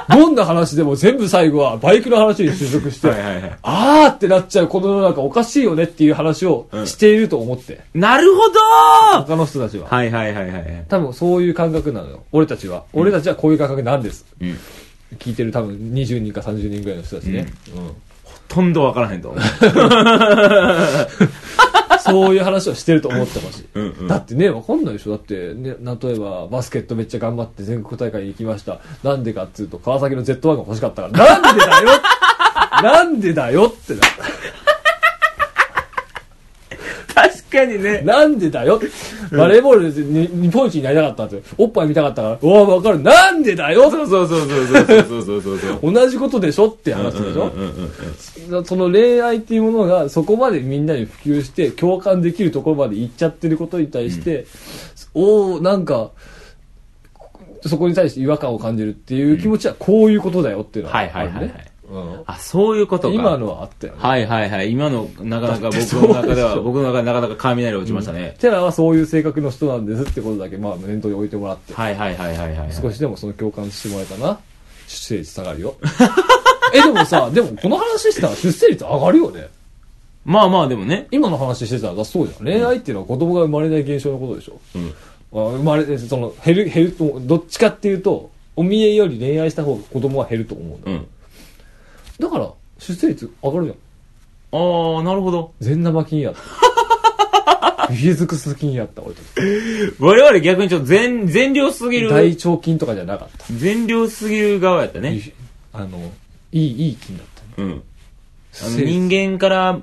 [0.08, 8.60] どんな話でも全部最後はバイクの話に収束して、はいはいはいあーってなっちゃうこの世の中おかしいよねっていう話をうんしていると思って、なるほど
[9.24, 9.88] 他の人たちは。
[9.88, 12.24] はいはいはいはいはい多分そういう感覚なのよ。
[12.32, 12.84] 俺たちは。
[12.92, 14.26] 俺たちはこういう感覚なんです。
[14.40, 14.58] うん
[15.18, 17.46] 聞いてる多分20人か30人ぐらいの人たちね。
[17.74, 17.92] うんほ
[18.48, 19.40] とんどわからへんと思う
[22.02, 23.66] そういう話をしてると思ってほしい。
[23.74, 25.12] うんうんだってね、わかんないでしょ。
[25.12, 28.80] だってね、例えばバスケットめっちゃ頑張って全国大会に行きました。
[29.02, 31.40] なんでかっていうと、川崎の Z1 が欲しかったから。
[31.40, 31.88] なんでだよ
[32.82, 34.00] なんでだよってな。
[37.14, 38.00] 確かにね。
[38.00, 38.80] なんでだよ？
[39.30, 41.56] バレーボールでに日本一になりたかったんですよ。
[41.58, 42.98] おっぱい見たかったから、おわ、わかる。
[43.00, 43.90] なんでだよ？
[43.90, 54.46] そうそうそうそうそうそうそうそうそう同じことでしょって話でしょ、うんうんうんうんその恋愛っていうものがそこまでみんなに普及して共感できるところまで行っちゃってることに対して、
[55.14, 56.10] おおなんか
[57.66, 63.98] そこに対して違和感を感じるっていう気持ちはこういうことだよっていうのははいはいはいはいあるねうんあそういうことか今のはあったよね。
[64.00, 74.40] はいはいはい今のなかなか僕の中では僕の中でなかなか雷落ちましたね、テラはそういう性格の人なんですってことだけ、まあ、念頭に置いてもらって、はいはいはいはいはい少しでもその共感してもらえたな。
[74.88, 75.74] 出生率下がるよ。
[76.74, 79.48] え、でもさ、でもこの話してたら出生率上がるよね。
[80.24, 82.46] まあまあでもね今の話してたらだそうじゃん。
[82.46, 84.60] 恋愛っていうのは子供が生まれない現象のことでしょ。
[84.76, 84.94] うん
[85.34, 90.90] あ生まれ、その、減る、減ると、どっちかっていうと、お見えより恋愛した方が子供は減ると思うんだ。
[90.90, 91.06] うん
[92.18, 93.76] だから、出生率上がるじゃん。
[94.54, 97.88] ああなるほど全生金やった。
[97.88, 99.22] ビフィズクス金やった、俺と。
[99.98, 103.44] 我々逆にちょっと全全量すぎる大腸金とかじゃなかった。
[103.52, 105.20] 全量すぎる側やったね
[105.72, 106.12] あの、
[106.52, 107.68] いい、いい金だったね。
[107.68, 107.82] うん
[108.60, 109.78] あの人間から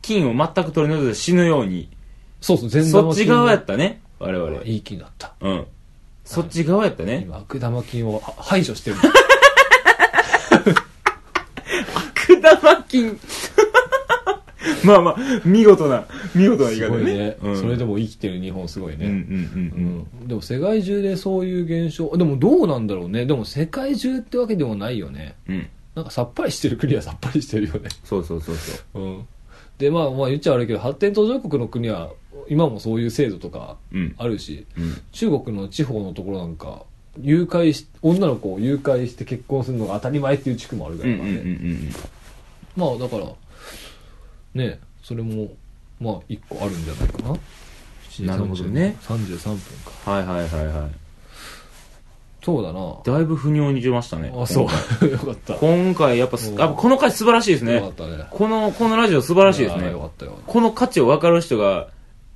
[0.00, 1.88] 菌を全く取り除いて死ぬように
[2.40, 3.02] そうそう、全生金。
[3.02, 5.32] そっち側やったね我々いい金だった。
[5.40, 5.66] うん
[6.24, 8.96] そっち側やったね今、悪玉菌をは排除してる。
[11.94, 13.18] 悪玉菌
[14.84, 19.06] まあまあ見事な見事な言いす方いね、うん、それでも生きてる日本すごいね。
[19.06, 23.26] うんうんうんうんでも世界中でそういう現象、でもどうなんだろうね。
[23.26, 25.34] でも世界中ってわけでもないよね。
[25.48, 27.88] うんうんなんかさっぱりしてる国はさっぱりしてるよね。
[28.02, 29.28] そうそうそうそう うん。
[29.78, 32.10] で、まあまあ言っちゃ悪いけど、発展途上国の国は
[32.48, 36.82] 今もそういう制度とかうんあるし、うん中国の地方のところなんか、
[37.22, 41.40] 誘拐し、女の子を誘拐して結婚するのが当たり前っていう地区もあるぐうんうんらいからね。
[41.42, 41.88] うんうん
[42.76, 43.26] まあだから、
[44.54, 45.48] ね、それも、
[46.00, 47.38] まあ一個あるんじゃないかな。
[48.20, 49.58] なるほどね33分
[50.04, 50.10] か。
[50.10, 50.90] はいはいはいはい
[52.44, 53.16] そうだな。
[53.16, 54.68] だいぶ不尿に出ましたねあ、そ
[55.00, 55.08] う。
[55.08, 55.54] よかった。
[55.54, 58.26] 今回やっぱやっぱこの回素晴らしいですよかねったね。
[58.30, 60.38] このこのラジオ素晴らしいですねよかったよ。
[60.46, 61.88] この価値を分かる人が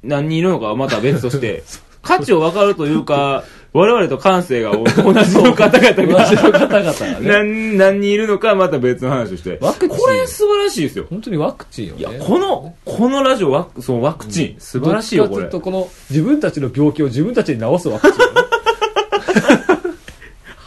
[0.02, 1.62] 何人いるのかはまた別として、
[2.00, 7.16] 価値を分かるというか、我々と感性が 同じの方々同がじの方々がね。
[7.22, 9.58] 何何人いるのかはまた別の話として。
[9.60, 11.06] ワクチンこれ素晴らしいですよ。
[11.10, 12.00] 本当にワクチンよね。
[12.00, 15.46] いや、この、このラジオワク、そう、ワクチン、素晴らしいよ、これ。
[15.46, 18.40] とこの自分たちの病気を自分たちに治すワクチンよね。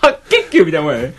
[0.02, 1.14] 白血球みたいなもんやね。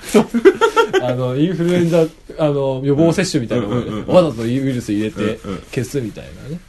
[1.03, 2.05] あの、インフルエンザ、
[2.39, 6.61] あの、予防接種みたいなもんねうんうんうんわざとウイルス入れてうんうん消すみたいなね。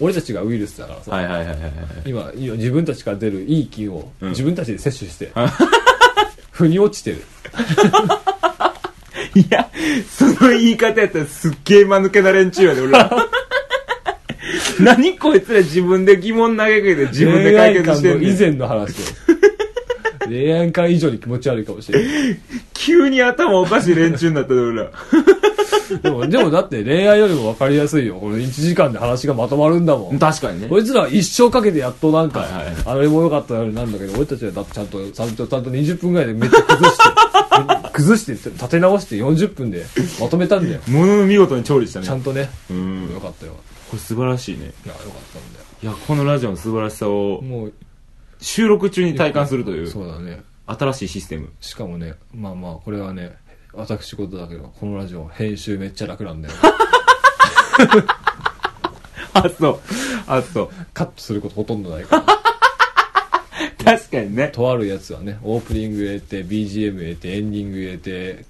[0.00, 1.10] 俺たちがウイルスだからさ。
[1.14, 1.72] はいはいはいはいはい。
[2.06, 5.30] 今、今自分たちから出るいい菌をうん自分たちで摂取して、
[6.50, 7.22] 腑に落ちてる。
[9.34, 9.68] いや、
[10.10, 13.10] その言い方やったらすっげえ間抜けな連中やで、俺ら。
[14.80, 18.34] 何こいつら自分で疑問投げかけて自分で解決してんねん。
[18.34, 19.04] 以前の話よ。
[20.26, 22.38] 恋愛観以上に気持ち悪いかもしれない。
[22.72, 24.90] 急に頭おかしい連中になったで、俺ら。
[26.02, 28.16] でも、でもだって恋愛よりも分かりやすいよ。
[28.16, 30.18] これ1時間で話がまとまるんだもん。
[30.18, 30.68] 確かにね。
[30.68, 37.02] こいつらは一生かけてやっとなんか、はいはいあれも良かったよなんだけど、俺たちはだってちゃんと、ちゃんと、ちゃんと20分ぐらいでめっちゃ崩して、
[37.92, 39.84] 崩して、立て直して40分で
[40.20, 40.80] まとめたんだよ。
[40.88, 42.06] ものの見事に調理したね。
[42.06, 42.50] ちゃんとね。
[42.70, 43.10] うん。
[43.12, 43.52] よかったよ。
[43.90, 44.72] これ素晴らしいね。
[44.84, 45.64] いや、よかったんだよ。
[45.82, 47.72] いや、このラジオの素晴らしさをもう、
[48.40, 50.42] 収録中に体感するというそうだね。
[50.66, 51.50] 新しいシステム。
[51.60, 53.32] しかもね、まあまあ、これはね、
[53.72, 56.54] 私事だけど、このラジオ、編集めっちゃ楽なんだよ。
[59.32, 59.80] あ、そう。
[60.26, 60.70] あ、そう。
[60.92, 62.24] カットすることほとんどないから。
[63.84, 64.48] 確かにね。
[64.48, 68.44] とあるやつはね、オープニング入れて、BGM 入れて、エンディング入れて、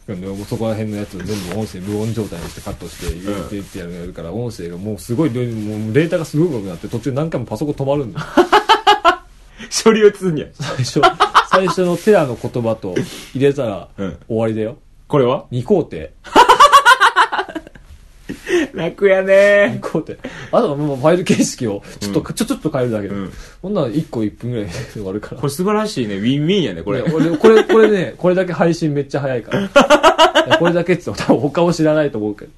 [0.49, 8.27] そこら辺のやつを全部音声無音状態にしてカットして入れてってやるから、音声がもうすごいもうデータがすごい多くなって、途中何回もパソコン止まるんだよ。
[9.85, 10.47] 処理をつんや。
[10.55, 11.01] 最初、
[11.51, 12.95] 最初のテラの言葉と
[13.35, 14.79] 入れたらうん終わりだよ。
[15.11, 15.97] これは？2工程。
[18.73, 20.15] 楽や2ね工程。
[20.53, 23.15] あとはもうファイル形式をちょっと、ちょ、ちょっと変えるだけで。
[23.15, 23.33] うんこ
[23.63, 25.43] ほんなら1個1分ぐらいで終わるから。
[25.43, 26.15] れ素晴らしいね。
[26.15, 27.03] ウィンウィンやね、これ。
[27.03, 29.63] ね俺これ、これね、これだけ配信めっちゃ早いから。
[29.63, 29.65] い
[30.49, 32.53] やこれだけって言っても多分他を知らないと思うけど。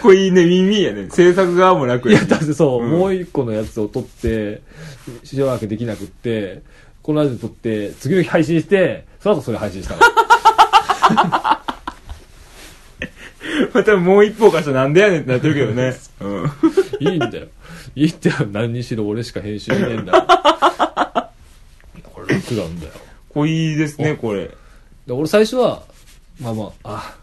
[0.00, 1.08] これいいね、ウィンウィンやね。
[1.10, 2.30] 制作側も楽いや、やね。
[2.30, 4.62] だってそう、うんもう一個のやつを撮って、
[5.24, 6.62] しばらくできなくって、
[7.02, 10.00] このラジオ撮って、次の日配信して、その後それ配信したの。
[13.72, 15.96] またもう一方かしたらなんでやねんってなってるけどね。
[16.20, 16.50] うん。
[17.00, 17.46] いいんだよ。
[17.94, 18.34] いいってよ。
[18.52, 20.26] 何にしろ俺しか編集しねえんだよ。
[22.02, 22.92] これ楽なんだよ。
[23.30, 24.50] これいいですね、これ。
[25.06, 25.82] で俺最初は、
[26.40, 27.16] まあまあ、あ、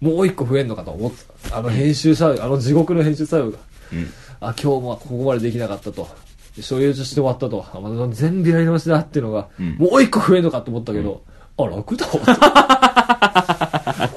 [0.00, 1.58] もう一個増えんのかと思ってた。
[1.58, 3.58] あの編集作業、あの地獄の編集作業が。
[3.92, 4.10] うん。
[4.40, 6.08] あ、今日もここまでできなかったと。
[6.56, 7.64] で所有として終わったと。
[7.72, 11.22] あまた全部やり直しだっていうのが、うんもう一個増えるのかと思ったけど、
[11.56, 13.49] あ、楽だわ。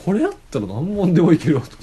[0.04, 1.78] これやったら何問でもいけるわと。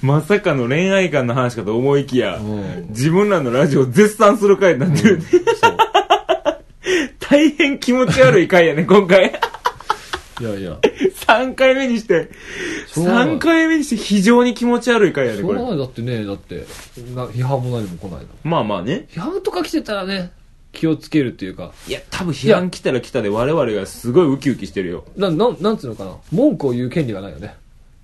[0.00, 5.20] まさかの恋愛観の話かと思いきや、うん自分らのラジオを絶賛する回になってる。
[7.20, 9.40] 大変気持ち悪い回やね、今回。
[10.40, 10.78] いやいや。
[11.26, 12.30] 3回目にして、
[12.86, 15.58] しょうがない3回目にして非常に気持ち悪い回やね、これ。
[15.58, 16.66] しょうがないだってね、だって、
[17.14, 18.26] な批判も何も来ないの。
[18.44, 19.06] まあまあね。
[19.10, 20.32] 批判とか来てたらね、
[20.72, 25.04] 気をつけるっていうか、いや、多分批判来たら来たで我々がすごいウキウキしてるよ。
[25.16, 26.16] な、なん、なんつうのかな？
[26.32, 27.54] 文句を言う権利がないよね。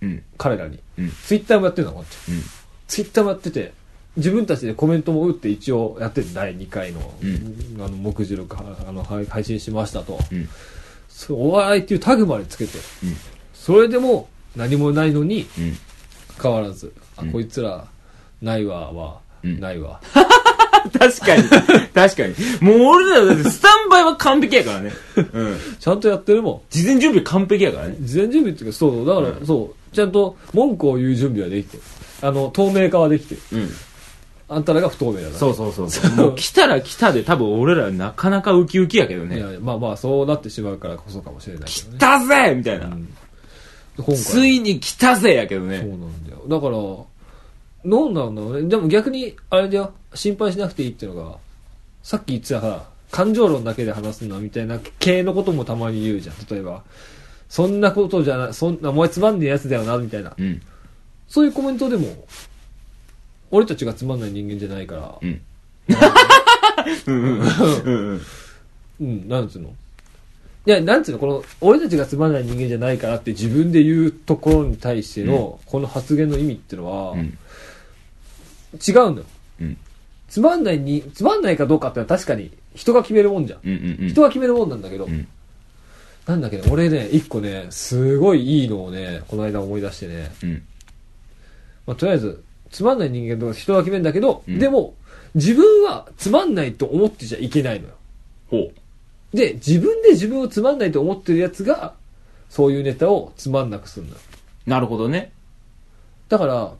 [0.02, 0.22] うん。
[0.36, 0.78] 彼らに。
[0.98, 1.10] うん。
[1.10, 2.30] ツイッターもやってるのこっち。
[2.30, 2.42] うん。
[2.86, 3.72] ツイッターもやってて、
[4.16, 10.18] 自分たちでコメントも打って一応やってて、第2回の、うんあの、目次録、あの、はい配信しましたと。
[10.30, 10.48] うん。
[11.08, 13.16] そうお笑いっていうタグまでつけて、うん。
[13.54, 15.76] それでも何もないのにうん。
[16.40, 17.86] 変わらず、あ、うんこいつら、
[18.42, 20.00] ないわは、うんないわ。
[20.98, 21.42] 確かに。
[21.94, 22.34] 確かに。
[22.60, 24.92] もう俺らだってスタンバイは完璧やからね。
[25.16, 25.56] うん。
[25.78, 26.60] ちゃんとやってるもん。
[26.70, 27.96] 事前準備完璧やからね。
[28.00, 31.82] 事前準備っていうか、そう、だから、そう、ちゃんと文句を言う準備はできてる。
[32.22, 33.40] あの、透明化はできてる。
[33.52, 33.70] うん。
[34.50, 35.32] あんたらが不透明だから。
[35.34, 36.10] そうそうそうそう。
[36.12, 39.36] もう来たら来たで多分俺らなかなかウキウキやけどね。
[39.36, 41.96] いや、まあまあ、そうなってしまうからこそかもしれないけどね。
[41.96, 42.86] 来たぜみたいな。
[42.86, 43.08] うん
[44.14, 45.78] ついに来たぜやけどそうね。
[45.78, 46.44] なんだよ。
[46.48, 46.76] だから、
[47.84, 48.68] なんなんだろうね。
[48.68, 51.38] でも逆に、あれだよ、心配しなくていいっていうのが、
[52.02, 56.36] さっき言ってたさ、感情論だけで話すのみたいな系のこともたまに言うじゃん。
[56.50, 56.82] 例えば、
[57.48, 60.34] そんなことじゃない、そんな、お前つまんねえやつだよな、みたいな。
[60.36, 60.60] うん。
[61.28, 62.26] そういうコメントでも、
[63.50, 65.40] 俺たちがつまんない人間じゃないから、うん。
[67.06, 67.40] うんうん。
[67.40, 67.48] うん
[67.86, 68.20] うん。
[69.00, 69.68] うん、なんつうの？
[70.66, 71.18] いや、なんつうの？
[71.18, 77.38] この、俺たちがつまんない人間じゃないからって自分で言うところに対しての、この発言の意味っていうのは、うん。
[78.74, 79.26] 違うんだよ。
[79.60, 79.76] うん。
[80.28, 83.60] つまんないに、つまんないかどうかってのは確かに人が決めるもんじゃん。
[83.64, 84.08] うんうんうん。
[84.08, 85.26] 人が決めるもんなんだけど、うん。
[86.26, 90.62] なんだけど、俺ね、一個ね、すごいいいのをね、この間思い出してね、うん。
[91.86, 94.94] まあ、とりあえず、つまんない人間とか人が決めるんだけど、うんでも、
[95.34, 97.94] 自分はつまんないと思ってちゃいけないのよ。
[98.50, 98.70] ほ
[99.32, 101.94] で、自分で自分をつまんないと思ってるやつが、
[102.50, 104.18] そういうネタをつまんなくするのよ。
[104.66, 104.70] う。
[104.70, 105.32] なるほどね。
[106.28, 106.72] だから、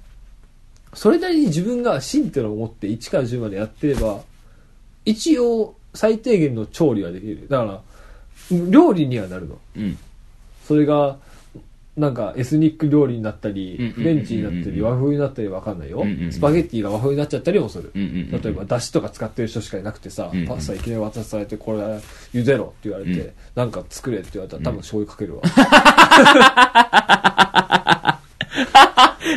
[0.95, 4.23] それなりに自分が真ってのを持って1から10までやってれば、
[5.05, 7.47] 一応最低限の調理はできる。
[7.49, 7.83] だから、
[8.71, 9.59] 料理にはなるの。
[9.77, 9.99] うん。
[10.67, 11.19] それが、
[11.97, 16.05] なんかエスニック料理になったりフレンチになったり、和風になったりわかんないよ。
[16.31, 17.91] スパゲッティが和風になっちゃったりもする。
[17.95, 21.79] 例えば、だしとか使ってる人しかいなくてさパスタいきなり渡されて、これ
[22.33, 25.43] 茹でろって言われうて、なんか作れって言われたら多分醤油かけるわ。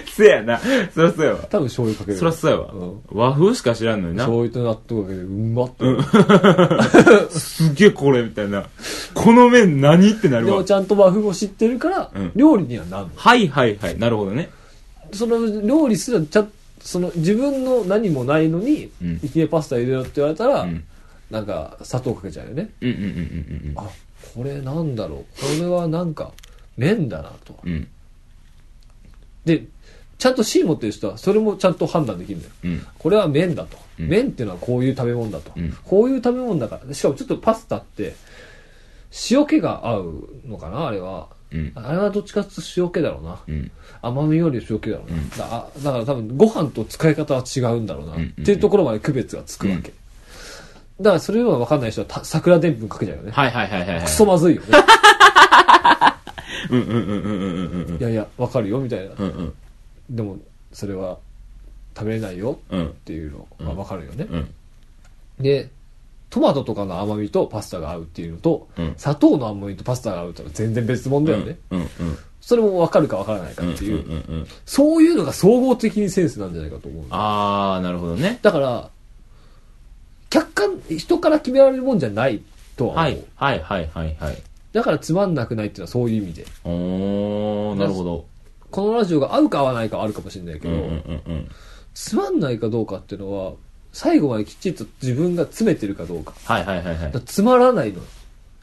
[0.07, 0.59] せやな。
[0.93, 1.39] そらそうやわ。
[1.49, 2.17] 多分醤油かける。
[2.17, 3.01] そらそうやわうん。
[3.11, 4.25] 和風しか知らんのにな。
[4.25, 7.39] 醤油と納豆かけて、うんまって。
[7.39, 8.65] すげえこれ、みたいな。
[9.13, 10.63] この麺何ってなるわでも。
[10.63, 13.09] ちゃんと和風を知ってるから、うん料理にはなんの。
[13.15, 13.99] はいはいはい。
[13.99, 14.49] なるほどね。
[15.13, 20.83] その料理すらちゃんその自分の何もないのに、うんいきなりパスタ入れろって言われたら、うん。
[21.29, 22.69] なんか砂糖かけちゃうよね。
[22.81, 23.89] うんうんうんうんあ、
[24.35, 25.41] これなんだろう。
[25.41, 26.31] これはなんか
[26.77, 27.57] 麺だなと。
[27.63, 27.87] うん。
[29.45, 29.57] うん。
[29.57, 29.65] で、
[30.17, 32.53] ちゃんと芯持ってる人はそれもちゃんと判断できるんだよ。
[32.63, 32.87] うん。
[32.99, 33.77] これは麺だと。
[33.99, 35.51] うん麺っていうのはこういう食べ物だと。
[35.55, 36.93] うんこういう食べ物だから。
[36.93, 38.15] しかもちょっとパスタって、
[39.29, 41.27] 塩気が合うのかなあれは。
[41.51, 41.71] うん。
[41.75, 43.39] あれはどっちかっていうと塩気だろうな。
[43.47, 43.71] うん。
[44.01, 45.17] 甘みより塩気だろうな。
[45.17, 48.15] うんだあだから多分ご飯と使い方は違うんだろうな。
[48.15, 49.93] うんっていうところまで区別がつくわけ。
[50.99, 53.31] だからそれは分かんない人はた桜でんぷんかけちゃうよね。
[53.31, 54.03] はいはいはいはいはい。
[54.03, 54.67] クソまずいよね。
[56.69, 59.15] うんうんうんうんうんうんうんいやいや、分かるよみたいな。
[59.17, 59.53] うんうん。
[60.09, 60.37] でも、
[60.71, 61.17] それは
[61.95, 62.87] 食べれないようん。
[62.87, 64.27] っていうのは分かるよね。
[64.29, 64.53] うん。
[65.39, 65.69] で、
[66.29, 68.93] トマトとかの甘みとパスタが合うっていうのと、うん。
[68.97, 71.57] 砂糖の甘みとパスタが合うってのは全然別物だよね。
[71.71, 71.87] うんうん
[72.41, 77.05] それも分かるか分からないかうんっていう、うんうんうんそういうのが総合的にセンスなんじゃないかと思う。
[77.11, 78.39] あーなるほどね。
[78.41, 78.89] だから、
[80.31, 82.41] 客観、人から決められるもんじゃない
[82.77, 83.03] とは思う。
[83.03, 84.43] はいはいはいはいはい
[84.73, 86.45] だからつまんなくないっていうのはそういう意味で。
[86.63, 88.25] おーなるほど
[88.69, 91.51] このラジオが合うか合わないかはあるかもしれないけど、うんうんうんうん
[91.93, 93.51] つまんないかどうかっていうのは、
[93.91, 96.33] 最後まできちっと自分が詰めてるかどうか。
[96.45, 98.01] はいはいはいはいだからつまらないの。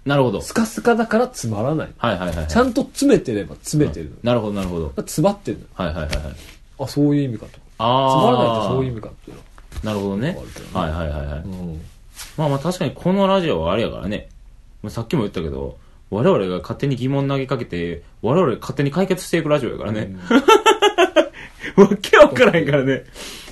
[0.07, 1.89] なるほどスカスカだからつまらない。
[1.99, 4.17] はいはいはいはいちゃんと詰めてれば詰めてるの。
[4.23, 5.65] なるほどなるほどだから詰まってるの。
[5.75, 6.35] はいはいはいはい
[6.81, 7.53] あ、そういう意味かと。
[7.53, 7.87] つあ
[8.25, 9.43] まらないってあそういう意味かっていうの。
[9.85, 11.81] なるほどねあるけどねはいはいはいはいうん。
[12.39, 14.29] まあまあ確かにこのラジオはあれやからね
[14.83, 15.77] まあさっきも言ったけど
[16.11, 20.17] 我々が勝手に疑問投げかけて我々が勝手に解決していくラジオやからね、
[21.77, 23.05] わけわからへんからね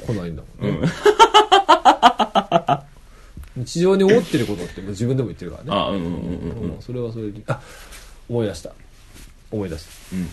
[0.07, 0.89] 来ないんだもんね。
[3.57, 5.71] 日常に思ってることって自分でも言ってるからね。
[5.73, 6.13] あうんうんうん
[6.75, 7.43] うんそれはそれで。
[7.47, 7.61] あ、
[8.29, 8.73] 思い出した。
[9.51, 9.91] 思い出した。
[10.17, 10.29] うん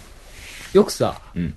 [0.73, 1.55] よくさ、うん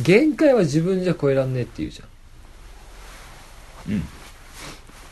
[0.00, 3.92] 限界は自分じゃ超えらんねえって言うじゃん。
[3.92, 4.04] うん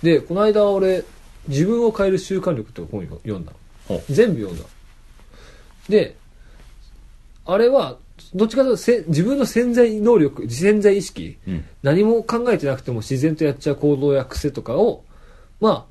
[0.03, 1.05] で、この間俺、
[1.47, 3.60] 自分を変える習慣力って本を読んだのほ。
[4.09, 4.69] 全部読んだの。
[5.89, 6.17] で、
[7.47, 7.97] あれは、
[8.35, 15.03] どっちかというとせ自分の潜在能力、潜在意識、うん何も考えてなくても自然とやっちゃう行動や癖とかを、
[15.61, 15.85] まあ、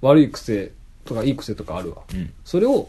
[0.00, 0.72] 悪い癖
[1.04, 2.02] とかいい癖とかあるわ。
[2.14, 2.88] うんそれを、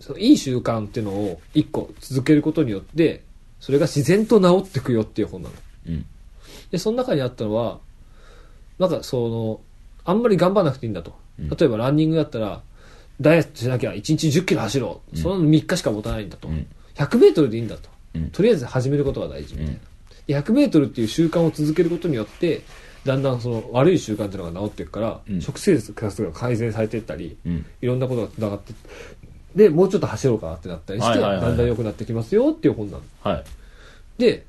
[0.00, 3.22] そのいい習慣っていうのを一個続けることによって、
[3.60, 5.54] それが自然と治ってくよっていう本なの。
[5.88, 6.06] うん
[6.70, 7.78] で、その中にあったのは、
[8.78, 9.60] なんかその、
[10.04, 11.14] あんまり頑張らなくていいんだと。
[11.38, 12.62] うん例えばランニングだったら、
[13.20, 15.16] ダイエットしなきゃ1日10キロ走ろう。
[15.16, 16.48] うんその3日しか持たないんだと。
[16.48, 17.88] うん100メートルでいいんだと。
[18.14, 19.80] うんとりあえず始めることが大事みたいな。
[20.26, 22.62] で100メートルっていう習慣を続けることによって、
[23.04, 28.74] だんだんその悪い習慣っていうのが治っていくから、うん食生活が改善されていったり、うんいろんなことが繋がって
[29.54, 33.02] で、もうちょっと走ろうかなってなったりして、はいはいはいはいだんだん良くなってきますよっていう本なの。
[33.22, 33.44] はい
[34.18, 34.44] で、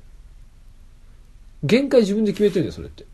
[1.64, 3.06] 限界自分で決めてるんだよ、それって。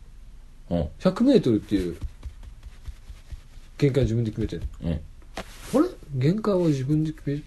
[0.69, 1.97] ほ100メートルっていう
[3.79, 5.01] 限界自分で決めてるううん
[6.15, 7.41] 限界は自分で決め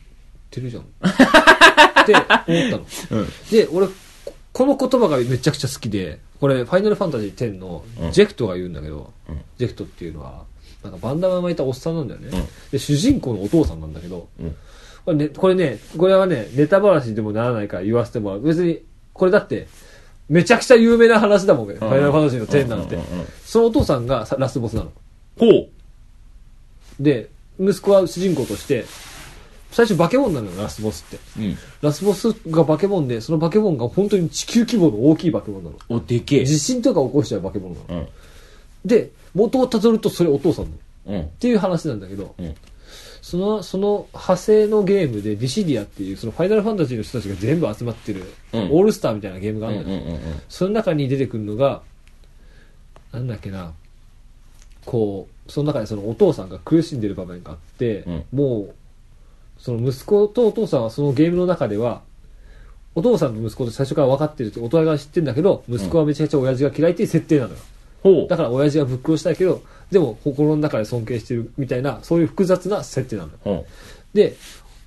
[0.50, 0.84] てるじゃん。
[2.04, 3.22] って思ったの。
[3.22, 3.94] うんで、俺、こ
[4.54, 10.44] この言葉がめちゃくちゃ好きで、これ、ファイナルファンタジー10のうんジェクトが言うんだけど、うんジェクトっていうのは、
[10.84, 12.30] なんかバンダナ巻いたおっさんなんだよね。
[12.32, 14.56] うんで、主人公のお父さんなんだけど、うん
[15.04, 18.42] これね、これね、これはね、ネタ話でもならないから言わせてもらう。
[18.42, 18.82] 別に、
[19.14, 19.68] これだって、
[20.30, 21.76] めちゃくちゃ有名な話だもんね。
[21.76, 23.26] ファイナルファンタジーの10なんてうんうんうんうん。
[23.44, 24.92] そのお父さんがさラスボスなの。
[25.40, 25.68] ほう
[27.00, 27.30] で、
[27.62, 28.86] 息子は主人公として、
[29.72, 31.40] 最初化け物なのよ、ラスボスって。
[31.40, 35.78] うんラスボスが化け物で、その化け物が本当に地球規模の大きい化け物なの。
[35.90, 38.02] おでけえ地震とか起こしちゃう化け物なの。
[38.02, 38.08] うん
[38.84, 40.78] で、元をたどるとそれお父さんなの。
[41.20, 42.56] うんっていう話なんだけど、うん
[43.22, 51.84] その、その派生のゲームでディシディアっていう、そのファイナルファンタジーの人たちが全部集まってる、うんオールスターみたいなゲームがあうんるんんうんその中に出てくるのが、
[53.14, 53.74] なんだっけな、
[54.86, 58.74] こう、その中でそのお父さんが苦しんでる場面があって、うんもう、
[59.58, 62.02] その息子とお父さんはそのゲームの中では、
[62.94, 67.58] お父さんと息子と最初から分かってるって、お互いが知ってるんだけど、息子はめちゃくちゃ親父が嫌いっていう設定なのよ。
[68.04, 69.62] ほうだから親父はぶっ殺したいけど、
[69.92, 73.38] でも心の中で尊敬してるみたいな、そういう複雑な設定なのよ。
[73.44, 73.66] ほ
[74.14, 74.36] で、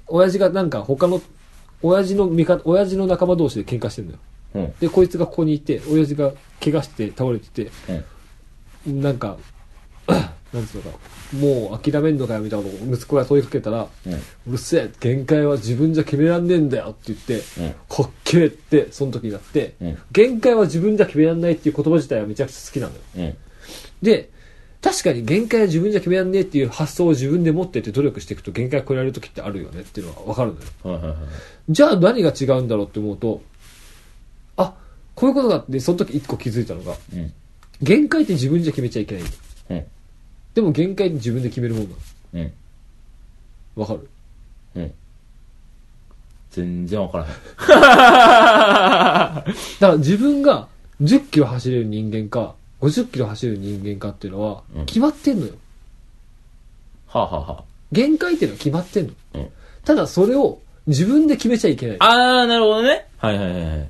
[0.08, 1.22] 親父がなんか他の、
[1.82, 4.18] 親父の味方、親父の仲間同士で喧嘩してるのよ。
[4.54, 6.32] うほうで、こいつがここにいて、親父が
[6.62, 7.70] 怪我して倒れてて、
[8.86, 9.38] うんなんか、
[10.06, 10.98] なんつうのか
[11.32, 14.18] もう諦めんのかよみたいなことを息子が問いかけたら、うんう
[14.52, 23.36] るせえ限界は自分じゃ決めらんねえんだよって言って、うんかっけえってその時になって、うん限界は自分じゃ決めらんないっていう言葉自体はめちゃくちゃ好きなのようん。
[24.02, 24.30] で
[24.80, 31.26] 確かに限界は自分じゃ決めらんねえっていう発想を自分で持ってって努力していくと限界を超えられる時ってあるよねっていうのは分かるのよはいはいはい。
[31.70, 33.42] じゃあ何が違うんだろうって思うと
[34.56, 34.74] あ
[35.14, 37.32] こういうことがあってその時一個気づいたのがうん。
[37.82, 39.24] 限界って自分じゃ決めちゃいけない
[39.70, 39.84] うん。
[40.54, 41.96] でも限界自分で決めるもんな
[42.34, 42.52] うん。
[43.76, 44.08] のわかる？
[44.76, 44.92] うん。
[46.50, 47.30] 全然わからへん。
[47.66, 49.44] だか
[49.80, 50.68] ら自分が
[51.02, 55.52] 10キロ走れる人間か50キロ走れる人間かっていうのはうん決まってんのよ、
[57.08, 59.48] はあ、はあは限界っていうのは決まってんのあ、うん。
[59.84, 63.06] ただそれを自分で決めちゃいけないあー、なるほどね。
[63.18, 63.88] はいはいはいはい。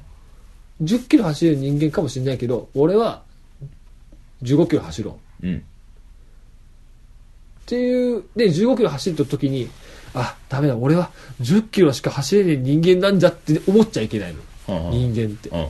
[0.83, 3.23] 10キロ走れる人間かもしれないけど俺は
[4.43, 5.47] 15キロ走ろう。
[5.47, 5.57] うん。
[5.57, 5.61] っ
[7.67, 9.71] ていうで15キロ走った時に
[10.13, 11.11] あダメだ俺は
[11.41, 14.41] 10キロしか走れない人間なんじゃって思っちゃいけないの。
[14.75, 15.49] はあはあ人間って。
[15.49, 15.69] うん。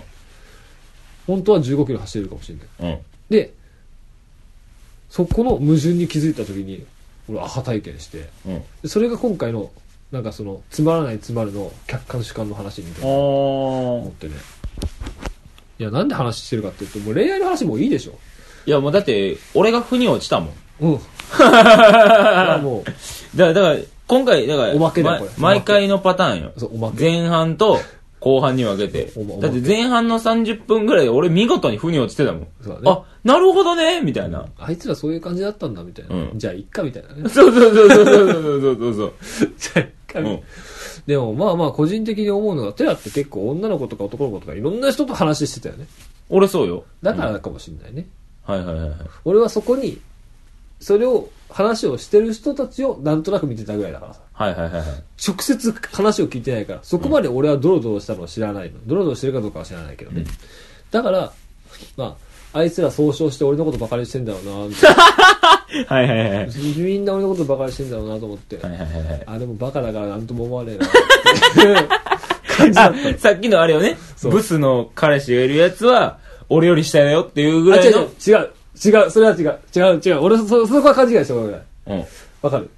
[1.27, 2.93] 本当は15キロ走れるかもしれない。
[2.95, 3.01] うん。
[3.31, 3.53] で
[5.09, 6.85] そこの矛盾に気づいた時に
[7.29, 8.29] 俺アハ体験して。
[8.87, 9.71] それが今回の
[10.11, 14.35] なんかそのつまらないつまるの客観主観の話みたいあな思ーってね。
[15.79, 18.19] いやなんで話してるかっていうともう恋愛の話もういいでしょ
[18.67, 20.53] いやもうだって、俺が腑に落ちたもん。
[20.81, 20.99] うん
[21.39, 26.53] だからもうだから、だから、今回、だから、おまけだこれ毎回のパターンよ。
[26.57, 27.79] そうおまけ前半と
[28.21, 29.37] 後半に分けておま。
[29.41, 32.47] だって前半の30分ぐらいで俺見事に腑に落ちてたもん。
[32.63, 34.47] そうだねあ、なるほどねみたいな。
[34.59, 39.13] あいつらそういう感じだったんだみたいな、うんじゃあいっかみたいなねそうそうそうそうそうそうそうそう。
[39.59, 40.41] じゃあいっかみたいなうん。
[41.07, 45.87] でもまあまあ個人的に思うのがテラって結構女の子とか男の子とかいろんな人と話してたよね
[46.31, 46.85] 俺そうよ。
[47.03, 48.07] だからかもしれないね、
[48.47, 48.99] はいはいはいはい。
[49.25, 50.01] 俺はそこに
[50.81, 54.87] それを話をしてる人たちをなんとなく見てたぐらいだからさはいはいはいはい。
[55.27, 60.27] 直接話を聞いてないからそこまで俺はドロドロしたのを知らないのドロドロしてるかどうかは知らないけどね、うん
[60.91, 61.33] だから
[61.97, 62.17] ま
[62.53, 65.03] ああいつら総称して俺のことバカにしてんだろうなみたいな
[65.93, 66.49] はいはいはいはい。
[66.77, 69.23] みんな俺のことバカにしてんだろうなと思って、はいはいはいはい。
[69.27, 70.89] あでもバカだからなんとも思わねえなっ
[71.55, 71.89] ていう
[72.57, 73.99] 感じだあった、さっきのあれよね。
[74.17, 76.19] そうブスの彼氏がいるやつは、
[76.49, 78.03] 俺より下だよっていうぐあ、らいの。
[78.03, 78.51] 違う
[78.85, 81.93] 違う、それは違う、違う、違う、俺そ、そそこは勘違いしてごめんなさい。
[81.93, 82.05] うん。
[82.43, 82.71] わかる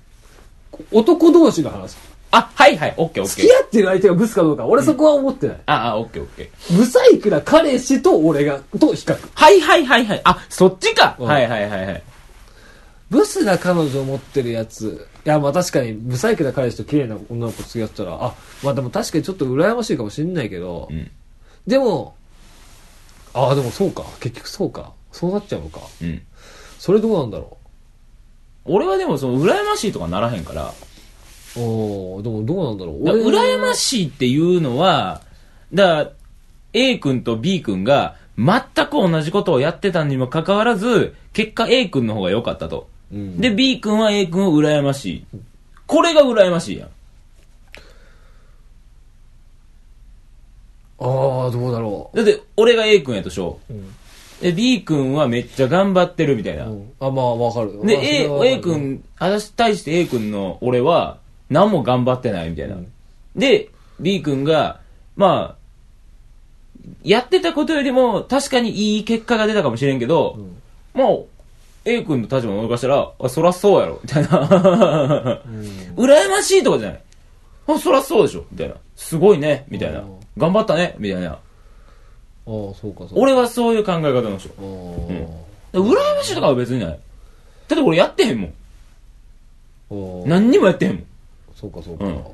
[0.93, 1.97] 男同士の話。
[2.31, 3.45] あ、はいはい、オッケーオッケー。
[3.45, 5.57] 付き合ってる相手がブスかどうか、俺そこは思ってない。
[5.67, 6.77] あ、あ、オッケーオッケー。
[6.77, 9.17] ブサイクな彼氏と俺が、と比較。
[9.35, 10.21] はいはいはいはい。
[10.25, 11.17] あ、そっちか。
[11.19, 12.03] うんはいはいはいはい。
[13.09, 15.07] ブスな彼女を持ってるやつ。
[15.25, 21.11] いや、まあ確かに、ブサイクな彼氏と綺麗な女の子付き合ってたら、あ、まあでも確かにちょっと羨ましいかもしんないけど、うん。
[21.67, 22.17] でも、
[23.37, 24.05] ああ、でもそうか。
[24.21, 24.93] 結局そうか。
[25.13, 25.81] そうなっちゃうのか。
[26.03, 26.23] うん。
[26.79, 27.57] それどうなんだろ
[28.65, 30.73] 俺はでもその、羨ましいとかならへんから。
[31.57, 31.61] う。
[31.61, 33.05] おーでもどうなんだろう。
[33.05, 33.77] だから羨まい。
[33.77, 35.21] しいっていうのは、
[35.73, 36.11] だから
[36.73, 42.89] A 君と B 君が全く同じことをやってたにもかかわらず、結果 A 君の方が良かったと。
[43.13, 45.27] うんで、B 君は A 君を羨ましい。
[45.87, 46.89] これが羨ましいやん。
[50.99, 53.73] ああ、どうだろだって、俺が A 君やとしょう。
[53.73, 53.95] うん。
[54.41, 56.67] で、B 君はめっちゃ頑張ってるみたいな。
[56.67, 57.73] うんあ、まあ、わかる。
[57.87, 61.19] で、まあ A、A 君、私対して A 君の俺は、
[61.51, 62.75] 何も頑張ってないみたいな。
[62.75, 62.93] うん
[63.37, 63.69] で、
[64.01, 64.81] B 君が、
[65.15, 65.57] まあ、
[67.03, 70.63] やってたことよりも確かにいい結果が出たかもしれんけど、うん
[70.95, 71.17] まあ、
[71.85, 75.43] A 君の立場を動かしたら、あ、そらそうやろ、みたいな。
[75.45, 75.63] うん
[76.03, 77.01] 羨ましいとかじゃない。
[77.69, 78.75] あ、そらそうでしょ、みたいな。
[78.97, 80.16] すごいね、みたいなうん。
[80.37, 81.33] 頑張ったね、みたいな。
[81.33, 81.41] ああ、
[82.47, 83.15] そうか、そうか。
[83.17, 84.51] 俺はそういう考え方の人。
[84.59, 85.29] あー
[85.73, 86.89] 羨ましいとかは別にない。
[86.89, 86.99] だっ
[87.69, 88.55] て俺やってへんもん。
[89.91, 90.29] あー。
[90.29, 91.05] 何にもやってへんもん。
[91.55, 92.05] そうか、そうか。
[92.05, 92.25] うん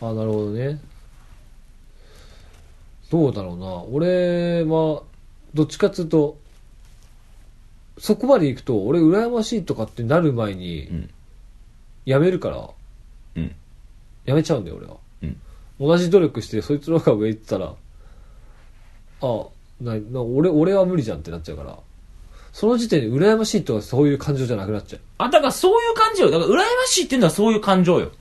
[0.00, 0.80] ああ、なるほどね。
[3.10, 3.82] どうだろうな。
[3.84, 5.02] 俺は、
[5.54, 6.36] どっちかっつうと、
[7.98, 11.10] そこまで行くと、俺羨ましいとかってなる前にうん、
[12.04, 12.68] やめるから、
[13.36, 13.54] うん。
[14.24, 14.96] やめちゃうんだよ、俺は。
[15.80, 15.86] うん。
[15.88, 17.74] 同じ努力して、そいつの方が上行ってたら、
[19.22, 19.46] あ
[19.80, 21.78] なな俺、俺は無理じゃんってなっちゃうから、
[22.52, 25.00] その時点で羨ましいとかそういう感情じゃなくなっちゃう。
[25.18, 26.30] あ、だからそういう感じよ。
[26.30, 28.12] だから羨ましいっていうのはそういう感情よ。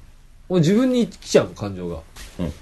[0.49, 1.99] 俺自分に来ちゃう感情が。
[2.39, 2.53] うん。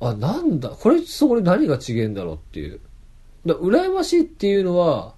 [0.00, 2.80] あ、なんだ、これと俺何が違えんだろうっていう。
[3.44, 5.14] だ羨ましいっていうのは、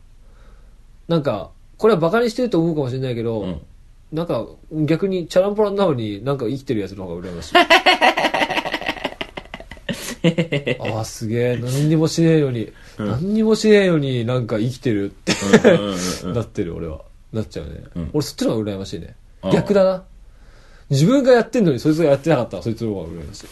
[1.07, 3.61] なんか、これはバカにしてると思うかもしれないけど、うん。
[4.13, 7.55] なんか逆にチャランポランなのになんか生きてるやつの方が羨ましい。
[10.95, 15.33] ああ、すげえ、何にもしねえのに、何にもしねえのになんか生きてるって
[15.65, 17.03] うんうんうんうんなってる、俺は。
[17.33, 17.83] なっちゃうね。
[17.95, 19.49] うん俺そっちの方が羨ましいねあ。
[19.49, 20.05] あ逆だな。
[20.91, 23.47] 自分がやってんのにそいつがやってなかったらそいつの方が羨ましい。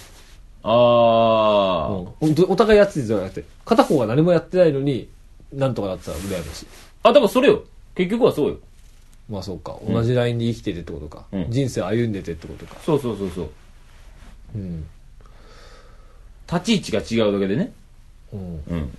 [0.62, 1.88] あ
[2.20, 5.08] うんおお互いやっててじゃなくて、片方が何もやってないのに、
[5.52, 6.66] なんとかなったら羨ましい。
[7.02, 7.10] あ。
[7.10, 7.62] あ、だからそれよ。
[7.94, 8.58] 結局はそうよ。
[9.28, 9.76] まあそうか。
[9.88, 11.26] 同じラインで生きててってことか。
[11.32, 12.76] うん人生歩んでてってことか。
[12.84, 13.48] そうそうそうそう。
[14.54, 14.86] うん。
[16.50, 17.72] 立ち位置が違うだけでね。
[18.32, 18.62] うん。
[18.68, 18.98] うん。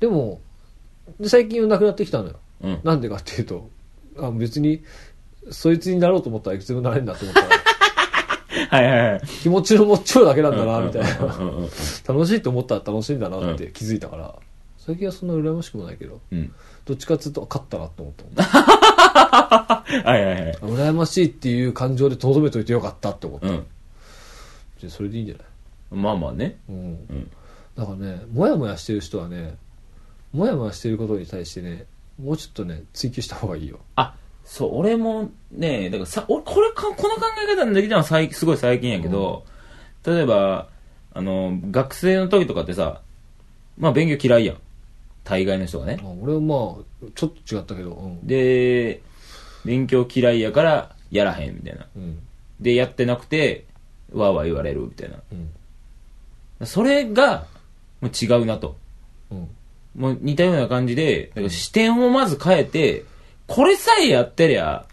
[0.00, 0.40] でも、
[1.20, 2.34] で最近はなくなってきたのよ。
[2.62, 2.80] うん。
[2.84, 3.68] なんでかっていうと、
[4.18, 4.82] あ別に、
[5.50, 7.48] そいつになろうと思ったらいくつでもなれるんだと思ったら、
[8.70, 9.20] はいはいはい。
[9.42, 11.18] 気持ちの持っちゃうだけなんだな、うんみたいな。
[11.36, 11.70] うんうんうん
[12.06, 14.34] 楽しいと思ったら楽しいんだなって気づいたから、
[14.78, 16.52] 最近はそんな羨ましくもないけど、うん。
[16.84, 18.34] どっちかっつうと勝ったなと思ったもん。
[18.42, 20.52] はいはいはい。
[20.56, 23.48] 羨ましいっていう感情でとどめといてよかったって思った。
[23.48, 23.66] うん。
[24.78, 25.44] じゃあそれでいいんじゃない？
[25.92, 26.58] まあまあね。
[26.68, 26.76] うん。
[26.76, 26.80] う
[27.12, 27.30] ん。
[27.76, 29.56] だからね、もやもやしてる人はね、
[30.32, 31.86] もやもやしてることに対してね、
[32.22, 33.80] もうちょっとね、追求した方がいいよ。
[33.96, 34.14] あ、
[34.44, 39.44] そう、俺もね、だからさ、俺、これか、この考え方のできたのは最すごい最近やけど、
[40.04, 40.68] 例えば、
[41.14, 43.02] あの、学生の時とかってさ、
[43.78, 44.56] まあ勉強嫌いやん。
[45.24, 45.98] 大概の人がね。
[46.02, 48.26] あ俺はまあ、ちょっと違ったけど、うん。
[48.26, 49.00] で、
[49.64, 51.86] 勉強嫌いやからやらへんみたいな。
[51.96, 52.18] うん。
[52.60, 53.66] で、やってなくて、
[54.12, 55.16] わーわー言われるみたいな。
[55.32, 55.50] うん。
[56.64, 57.46] それが、
[58.00, 58.76] もう違うなと。
[59.30, 59.48] うん。
[59.96, 63.04] もう似たような感じで、だから視点をまず変えて、
[63.46, 64.86] これさえやってりゃ。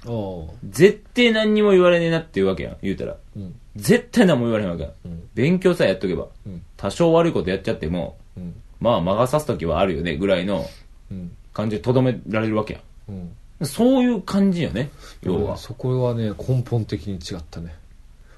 [0.69, 3.15] 絶対何にも言われねえなっていうわけやん、言うたら。
[3.35, 3.55] うん。
[3.75, 4.93] 絶対何も言われへんわけやん。
[5.05, 5.29] うん。
[5.33, 6.27] 勉強さえやっとけば。
[6.45, 6.61] うん。
[6.75, 8.55] 多少悪いことやっちゃっても、うん。
[8.79, 10.65] まあ魔が差す時はあるよね、ぐらいの
[11.11, 11.31] うん。
[11.53, 13.15] 感じで留められるわけやうん。
[13.15, 13.65] ん。
[13.65, 14.89] そういう感じよね、
[15.21, 15.57] 要は。
[15.57, 17.75] そこはね、根本的に違ったね。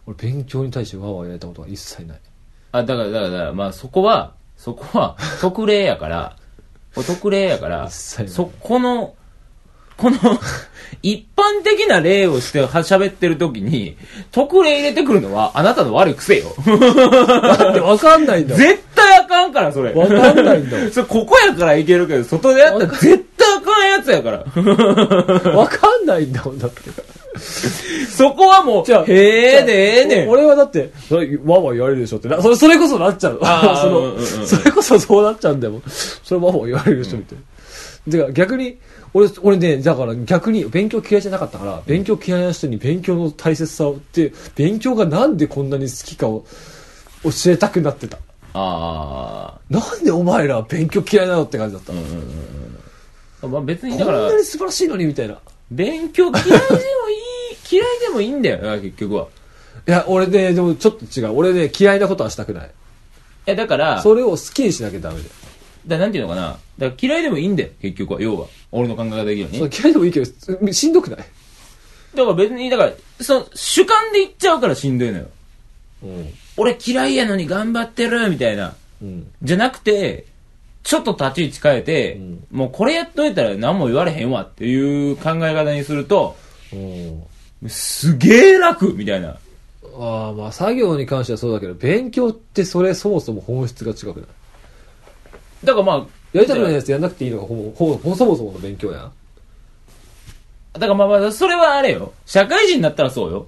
[0.06, 2.20] 俺、勉強に対してわーわーやれたことは一切ない。
[2.72, 6.36] あ、だから、だからだから、まあそこは、そこは特例やから、
[6.96, 9.16] こ れ特例やから、そこの、
[9.98, 10.18] この、
[11.04, 13.98] 一般的な例をしては喋ってる時に、
[14.32, 16.54] 特例入れてくるのはあなたの悪い癖よ。
[17.42, 18.66] だってわかんないんだもん。
[18.66, 19.94] 絶対あかんから、それ。
[19.94, 20.90] わかんないんだもん。
[20.92, 25.52] それここやからいけるけど、外でやったら絶対あかんやつやから。
[25.56, 26.82] わかんないんだもん、だって。
[28.10, 30.30] そこはもう、じゃあへえでええねん。
[30.30, 33.40] 俺はだって、それ、わーわー言われるでしょってな、それ、それこそなっちゃう。
[33.82, 35.82] その、うんうんうんそれこそそうなっちゃうんだよ。
[36.24, 37.38] それわーわー言われるでしょ、みたい
[38.08, 38.12] な。
[38.12, 38.78] てか、逆に、
[39.14, 46.46] 俺、俺ね、だから逆に勉強嫌いじゃなかったから、勉強嫌いな人に勉強の大切さをって、勉強がなんでこんなに好きかを
[47.24, 48.18] 教えたくなってた。
[48.54, 51.94] あなんでお前ら勉強嫌いなのって感じだった。
[53.44, 53.48] あ。
[53.48, 55.36] まあ別にこだからんな、に素晴らしいのにみたいな。
[55.36, 55.38] い
[55.72, 56.58] 勉強嫌いでも
[57.72, 59.28] 嫌いでもいいんだよな、結局は。
[59.86, 61.32] や、俺ね、でもちょっと違う。
[61.34, 62.72] 俺ね、嫌いなことはしたくない。
[63.46, 65.32] え、だから、それを好きにしなきゃダメだよ。
[65.88, 66.58] だなんていうのかな。
[66.78, 68.22] だから嫌いでもいいんだよ、結局は。
[68.22, 68.48] 要は。
[68.72, 69.58] 俺の考え方的にはね。
[69.58, 71.20] それ嫌いでもいいけど、しんどくない？
[72.16, 72.92] だから別に、だから、
[73.22, 75.28] その、主観で言っちゃうからしんどいのよ。
[76.04, 76.34] うん。
[76.58, 78.76] 俺嫌いやのに頑張ってるみたいな。
[79.02, 79.32] うん。
[79.42, 80.26] じゃなくて、
[80.84, 86.36] ちょっと立ち位置変えて、うんもうこれやっといたら何も言われへんわっていう考え方にすると、
[86.74, 87.24] うん。
[87.68, 89.38] すげえ楽みたいな。
[89.98, 94.26] ああ、まあ作業に関してはそうだけど、勉強ってそれそもそも本質が違くない？
[95.64, 99.12] だからまあ、やりたくないやつやんなくていいのがほぼ、ほぼ、そもそもの勉強やん。
[100.74, 102.14] だからまあまあ、それはあれよ。
[102.26, 103.48] 社会人になったらそうよ。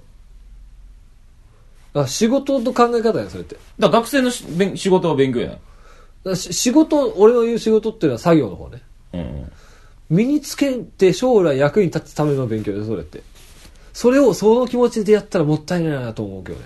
[1.96, 3.56] あ仕事の考え方やん、それって。
[3.80, 5.58] だから学生のし勉仕事は勉強やん。
[6.24, 8.82] だし仕事、俺の言う仕事っていうのは作業の方ね。
[9.14, 9.52] うんうん。
[10.10, 13.24] 身につけて将来役に立つための勉強です、それって。
[13.94, 16.66] それをその気持ちでやったらもったいないなと思うけどね。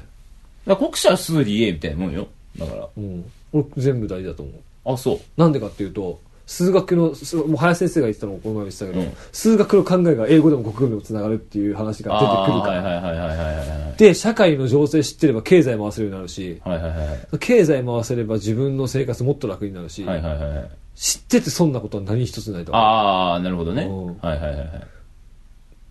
[0.66, 2.28] だから国社は数理 A みたいなもんよ。
[2.58, 2.88] だから。
[2.98, 3.32] うん。
[3.54, 4.94] 俺全部大事だと思う。
[4.94, 5.20] あ、そう。
[5.38, 12.80] なんでかっていうと、数学の、すもう林先生が言ってたのもこの前も言ってたけど、うん数学の考えが英語でも国語でもつながるっていう話が出てくるから。
[12.80, 13.98] あーはいはいはいはいはいはい。
[13.98, 17.40] で、社会の情勢知ってれば経済回せるようになるし、はいはいはいはい。
[17.40, 20.70] 経済回せれば自分の生活もっと楽になるし、はいはいはいはい。
[20.96, 22.84] 知ってて損なことは何一つないと思う。
[22.84, 23.84] ああ、なるほどね。
[23.84, 24.88] うんはいはいはいはい。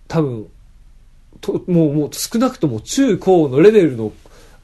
[0.08, 0.46] 多分
[1.40, 4.12] と、もう、もう少なくとも中高のレベルの、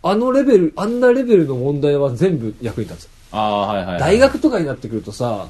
[0.03, 3.09] あのレベル、あんなレベルの問題は全部役に立つ。
[3.31, 4.01] ああ、はいはいはい。
[4.01, 5.49] 大学とかになってくるとさ、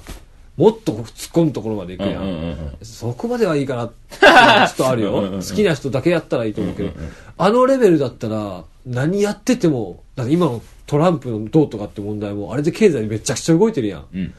[0.57, 2.23] もっと突っ込むところまで行くやん。
[2.23, 5.15] うんうんうんうんそこまではいいかなってちょっとあるよ。
[5.15, 14.05] う ん好きな人だけやったらいいと思うけど、うんうんうんあのレベルだったら、何やってても、だって今のトランプのどうとかって問題も、あれで経済めちゃくちゃ動いてるやん。
[14.15, 14.35] うん。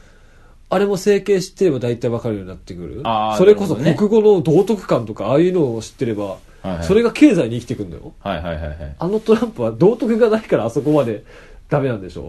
[0.70, 3.02] あれも整形知ってれば大体わかるようになってくる
[3.36, 8.12] それこそ国語の道徳観とか、ああいうのを知ってれば、はいはいそれが経済に生きてくんだよ。
[8.20, 8.96] はいはいはいはい。
[8.98, 11.22] あのトランプは道徳がないからあそこまで
[11.68, 12.22] ダメなんでしょ、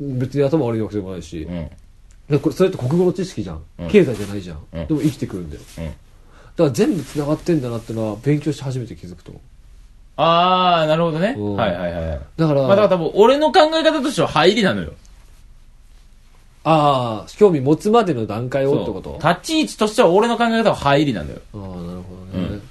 [0.00, 0.18] うん。
[0.18, 1.70] 別に頭悪いわけでもないし、うん。
[2.28, 5.84] でこれそれって国語の知識じゃん、うん経済じゃないじゃん、うんでも生きてくるんだようん。
[5.86, 5.96] だか
[6.58, 9.42] ら全部繋がってんだなってのは勉強して初めて気づくと思う
[10.16, 11.34] あー、なるほどね。
[11.36, 12.20] うんはいはいはい。
[12.36, 14.92] だから、まあだから多分、俺の考え方としては入りなのよ。
[16.66, 19.18] ああ興味持つまでの段階をってこと？
[19.22, 21.38] 立ち位置としては俺の考え方は入りなのよ。
[21.52, 22.02] ああなるほどね、
[22.34, 22.62] うん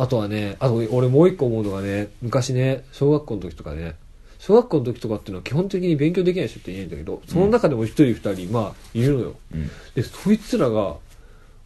[0.00, 3.96] あとはねあと俺もう一個思うのがね昔ね小学校の時とかね
[4.38, 9.70] 小学校の時とかっていうのは基本的に勉強できない人っていないんだけどその中でも一人二人まあいるのようん。
[9.94, 10.96] でそいつらが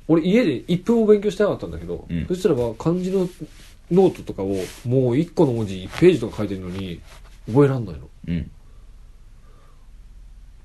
[0.09, 3.29] 俺家で1分も勉強してなかったんだけど、うんそしたらば漢字の
[3.93, 4.57] ノートとかをもう
[5.15, 7.01] 1個の文字1ページとか書いてるのに
[7.47, 8.51] 覚えらんないのうん。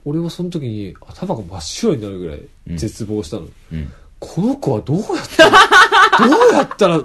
[0.06, 2.42] 俺はその時に頭が真っ白になるぐらい
[2.78, 3.94] 絶望したの、うん。
[4.18, 7.04] この子はどうやったらどうやったら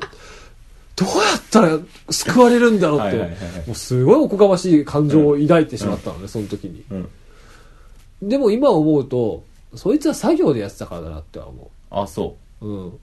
[0.97, 1.79] どうやったら
[2.11, 3.17] 救われるんだろうって
[3.67, 6.85] もうすごいおこがましい感情を抱いてしまったのね、その時に。
[6.91, 8.29] うん。
[8.29, 9.43] でも今思うと
[9.75, 12.67] そいつは作業でやってたからだなっては思あ、そう。
[12.67, 12.99] うん。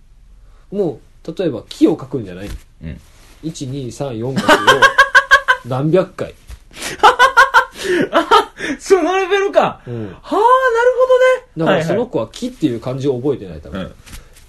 [0.71, 2.49] もう例えば木を書くんじゃない。
[2.83, 2.99] うん。
[3.43, 4.55] 1234書くを
[5.65, 6.33] 何百回、
[8.79, 9.81] そのレベルか。
[9.85, 10.45] うん、はあ、なるほどね。
[11.57, 12.09] だからそのはい。
[12.09, 13.93] 子は木っていう漢字を覚えてない多分、はいうん。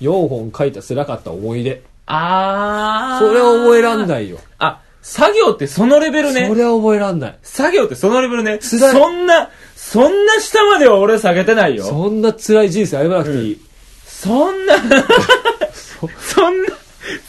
[0.01, 3.27] 4本書いた辛かった思い出あー。
[3.27, 6.55] それは覚えらんないよあ、作業ってそのレベルねそ。
[6.55, 8.59] れは覚えらんない作業ってそのレベルね。
[8.59, 11.85] 辛いそんな、そんな下までは俺下げてないよ。
[11.85, 13.61] そんな辛い人生歩まなくていい、
[14.07, 14.99] そんな、 そんな、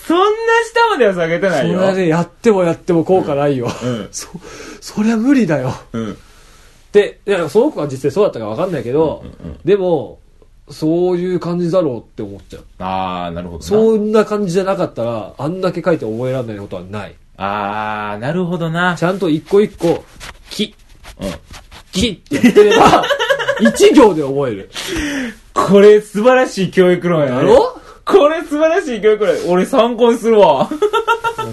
[0.08, 1.78] そんな下までは下げてないよ。
[1.78, 3.72] それはね、やってもやっても効果ないよ。
[3.84, 4.28] うんそ、
[4.82, 5.74] そりゃ無理だよ。
[5.94, 6.18] うん。
[6.92, 9.24] で、いや、その子が実際そうだったかわかんないけど、
[9.66, 10.20] でも、
[10.70, 12.64] そういう感じだろうって思っちゃう。
[12.80, 13.64] あー、なるほどな。
[13.66, 17.16] そんな感じじゃなかったら、あんだけ書いて覚えられないことはない。
[17.38, 18.95] あー、なるほどな。
[18.97, 20.03] ちゃんと一個一個、
[20.49, 20.74] 木、
[21.20, 21.30] うん。
[21.91, 23.03] 木って言ってれば、
[23.61, 24.70] 一行で覚える。
[25.53, 27.32] これ素晴らしい教育論やね。
[27.36, 27.80] だろ？
[28.05, 29.36] これ素晴らしい教育論。
[29.49, 30.70] 俺参考にするわ。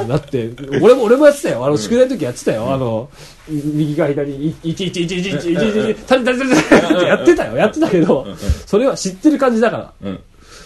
[0.08, 0.50] だって、
[0.82, 1.64] 俺も、俺もやってたよ。
[1.64, 2.72] あの、宿題の時やってたよ。
[2.72, 3.08] あの、
[3.50, 7.56] 右から左に、1、1、1、1、1、1、1、1、タリタリタリタリってやってたよ。
[7.56, 8.26] やってたけど、
[8.66, 10.18] それは知ってる感じだから。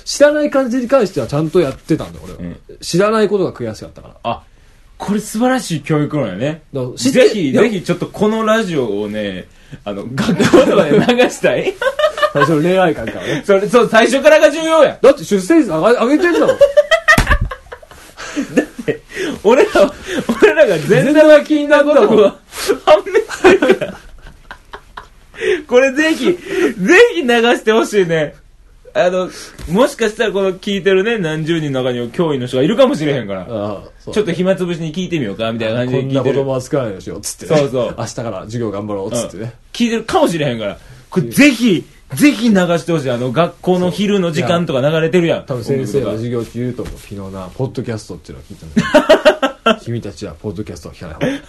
[0.04, 2.54] 知らない感じに関してはちゃんとやってたんだ、俺は。
[2.80, 4.14] 知らないことが悔しかったから。
[4.22, 4.42] あ、
[4.98, 6.62] これ素晴らしい教育論やね。
[6.96, 9.46] ぜひ、ぜひちょっとこのラジオをね、
[9.84, 11.74] あの、学校とかで流したい
[12.32, 13.42] 最初の恋愛感からね。
[13.46, 14.98] それ、そう、最初からが重要や。
[15.00, 16.56] だって出生率上が上げてんだもん。
[19.44, 19.92] 俺ら、
[20.42, 22.06] 俺らが全然然気になったもん。
[22.06, 22.38] 判
[23.06, 23.94] 明するから。
[25.66, 26.38] これぜひ、ぜ
[27.14, 28.34] ひ流してほしいね。
[28.94, 29.28] あの、
[29.68, 33.46] もしかしたらこの聞いてるね、何十人の中には教員の人がいるかもしれへんから。
[33.46, 36.34] ちょっと暇つぶしに聞いてみようか、みたいな感じこんなで聞いてる。
[36.36, 37.58] 言葉は使わないようにしよう、つってね。
[37.58, 39.52] そうそう明日から授業頑張ろう、つってね。
[39.72, 40.78] 聞いてるかもしれへんから。
[41.10, 41.84] これぜひ、
[42.14, 43.10] ぜひ流してほしい。
[43.10, 45.46] あの、学校の昼の時間とか流れてるやん。
[45.46, 46.94] 多分先生は授業中言うと思う。
[46.98, 48.74] 昨日な、ポッドキャストっていうのを聞いたん
[49.64, 51.40] だよ君たちはポッドキャストを聞かない方がいい。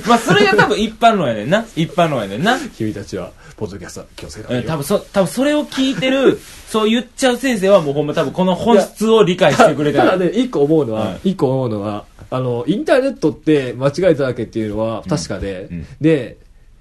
[0.06, 1.64] まあ、それが多分一般論やねんな。
[1.76, 2.58] 一般論やねんな。
[2.76, 10.04] 君たちはポッドキャスト気をつけた方がいい多分そ、多分それを聞いてる、そう言っちゃう先生はもうほんま多分この本質を理解してくれてる。
[10.04, 15.68] ただね、一個思うのは、はい一個思うのは、あの、インターネットって間違えただけっていうのは確かで、
[16.00, 16.38] で、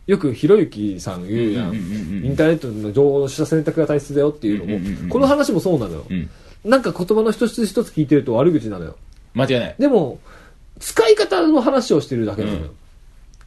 [0.09, 6.05] よくひろゆきさん言うやん,、インターネットの情報の取捨選択が大切だよっていうのも、うんうんうんうんこの話もそうなのよ。
[6.09, 6.29] うん。
[6.65, 8.95] なんか言葉の一つ一つ聞いてると悪口なのよ。
[9.35, 9.75] 間違いない。
[9.77, 10.17] でも、
[10.79, 12.61] 使い方の話をしてるだけなのよ。
[12.61, 12.71] うん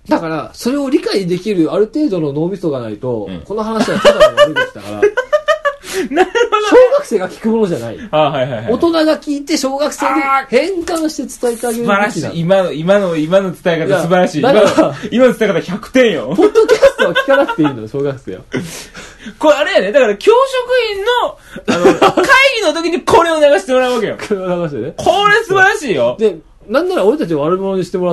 [0.08, 5.00] だから、それを理解できるある程度の脳みそがないと、うんこの話はただの悪口だから、
[6.10, 6.30] なる
[6.70, 7.98] 小学生が聞くものじゃない。
[7.98, 8.16] ほど。
[8.16, 8.72] あはいはいはい。
[8.72, 14.38] 大人が聞いて小学生に変換して伝えてあげる素晴らしい今の、今の、今の伝え方素晴らしい。
[14.38, 16.34] 今だからの、今の伝え方100点よ。
[16.36, 18.42] ポッドキャストは聞かなくていいのよ、小学生は。
[19.38, 19.92] これあれやね。
[19.92, 20.32] だから教
[21.66, 22.28] 職員の、あの、 会
[22.60, 24.16] 議の時にこれを流してもらうわけよ。
[24.16, 24.94] これを流してね。
[24.96, 26.16] これ素晴らしいよ。
[26.18, 26.38] で、
[26.68, 28.10] なんなら俺たちを悪者にしてもら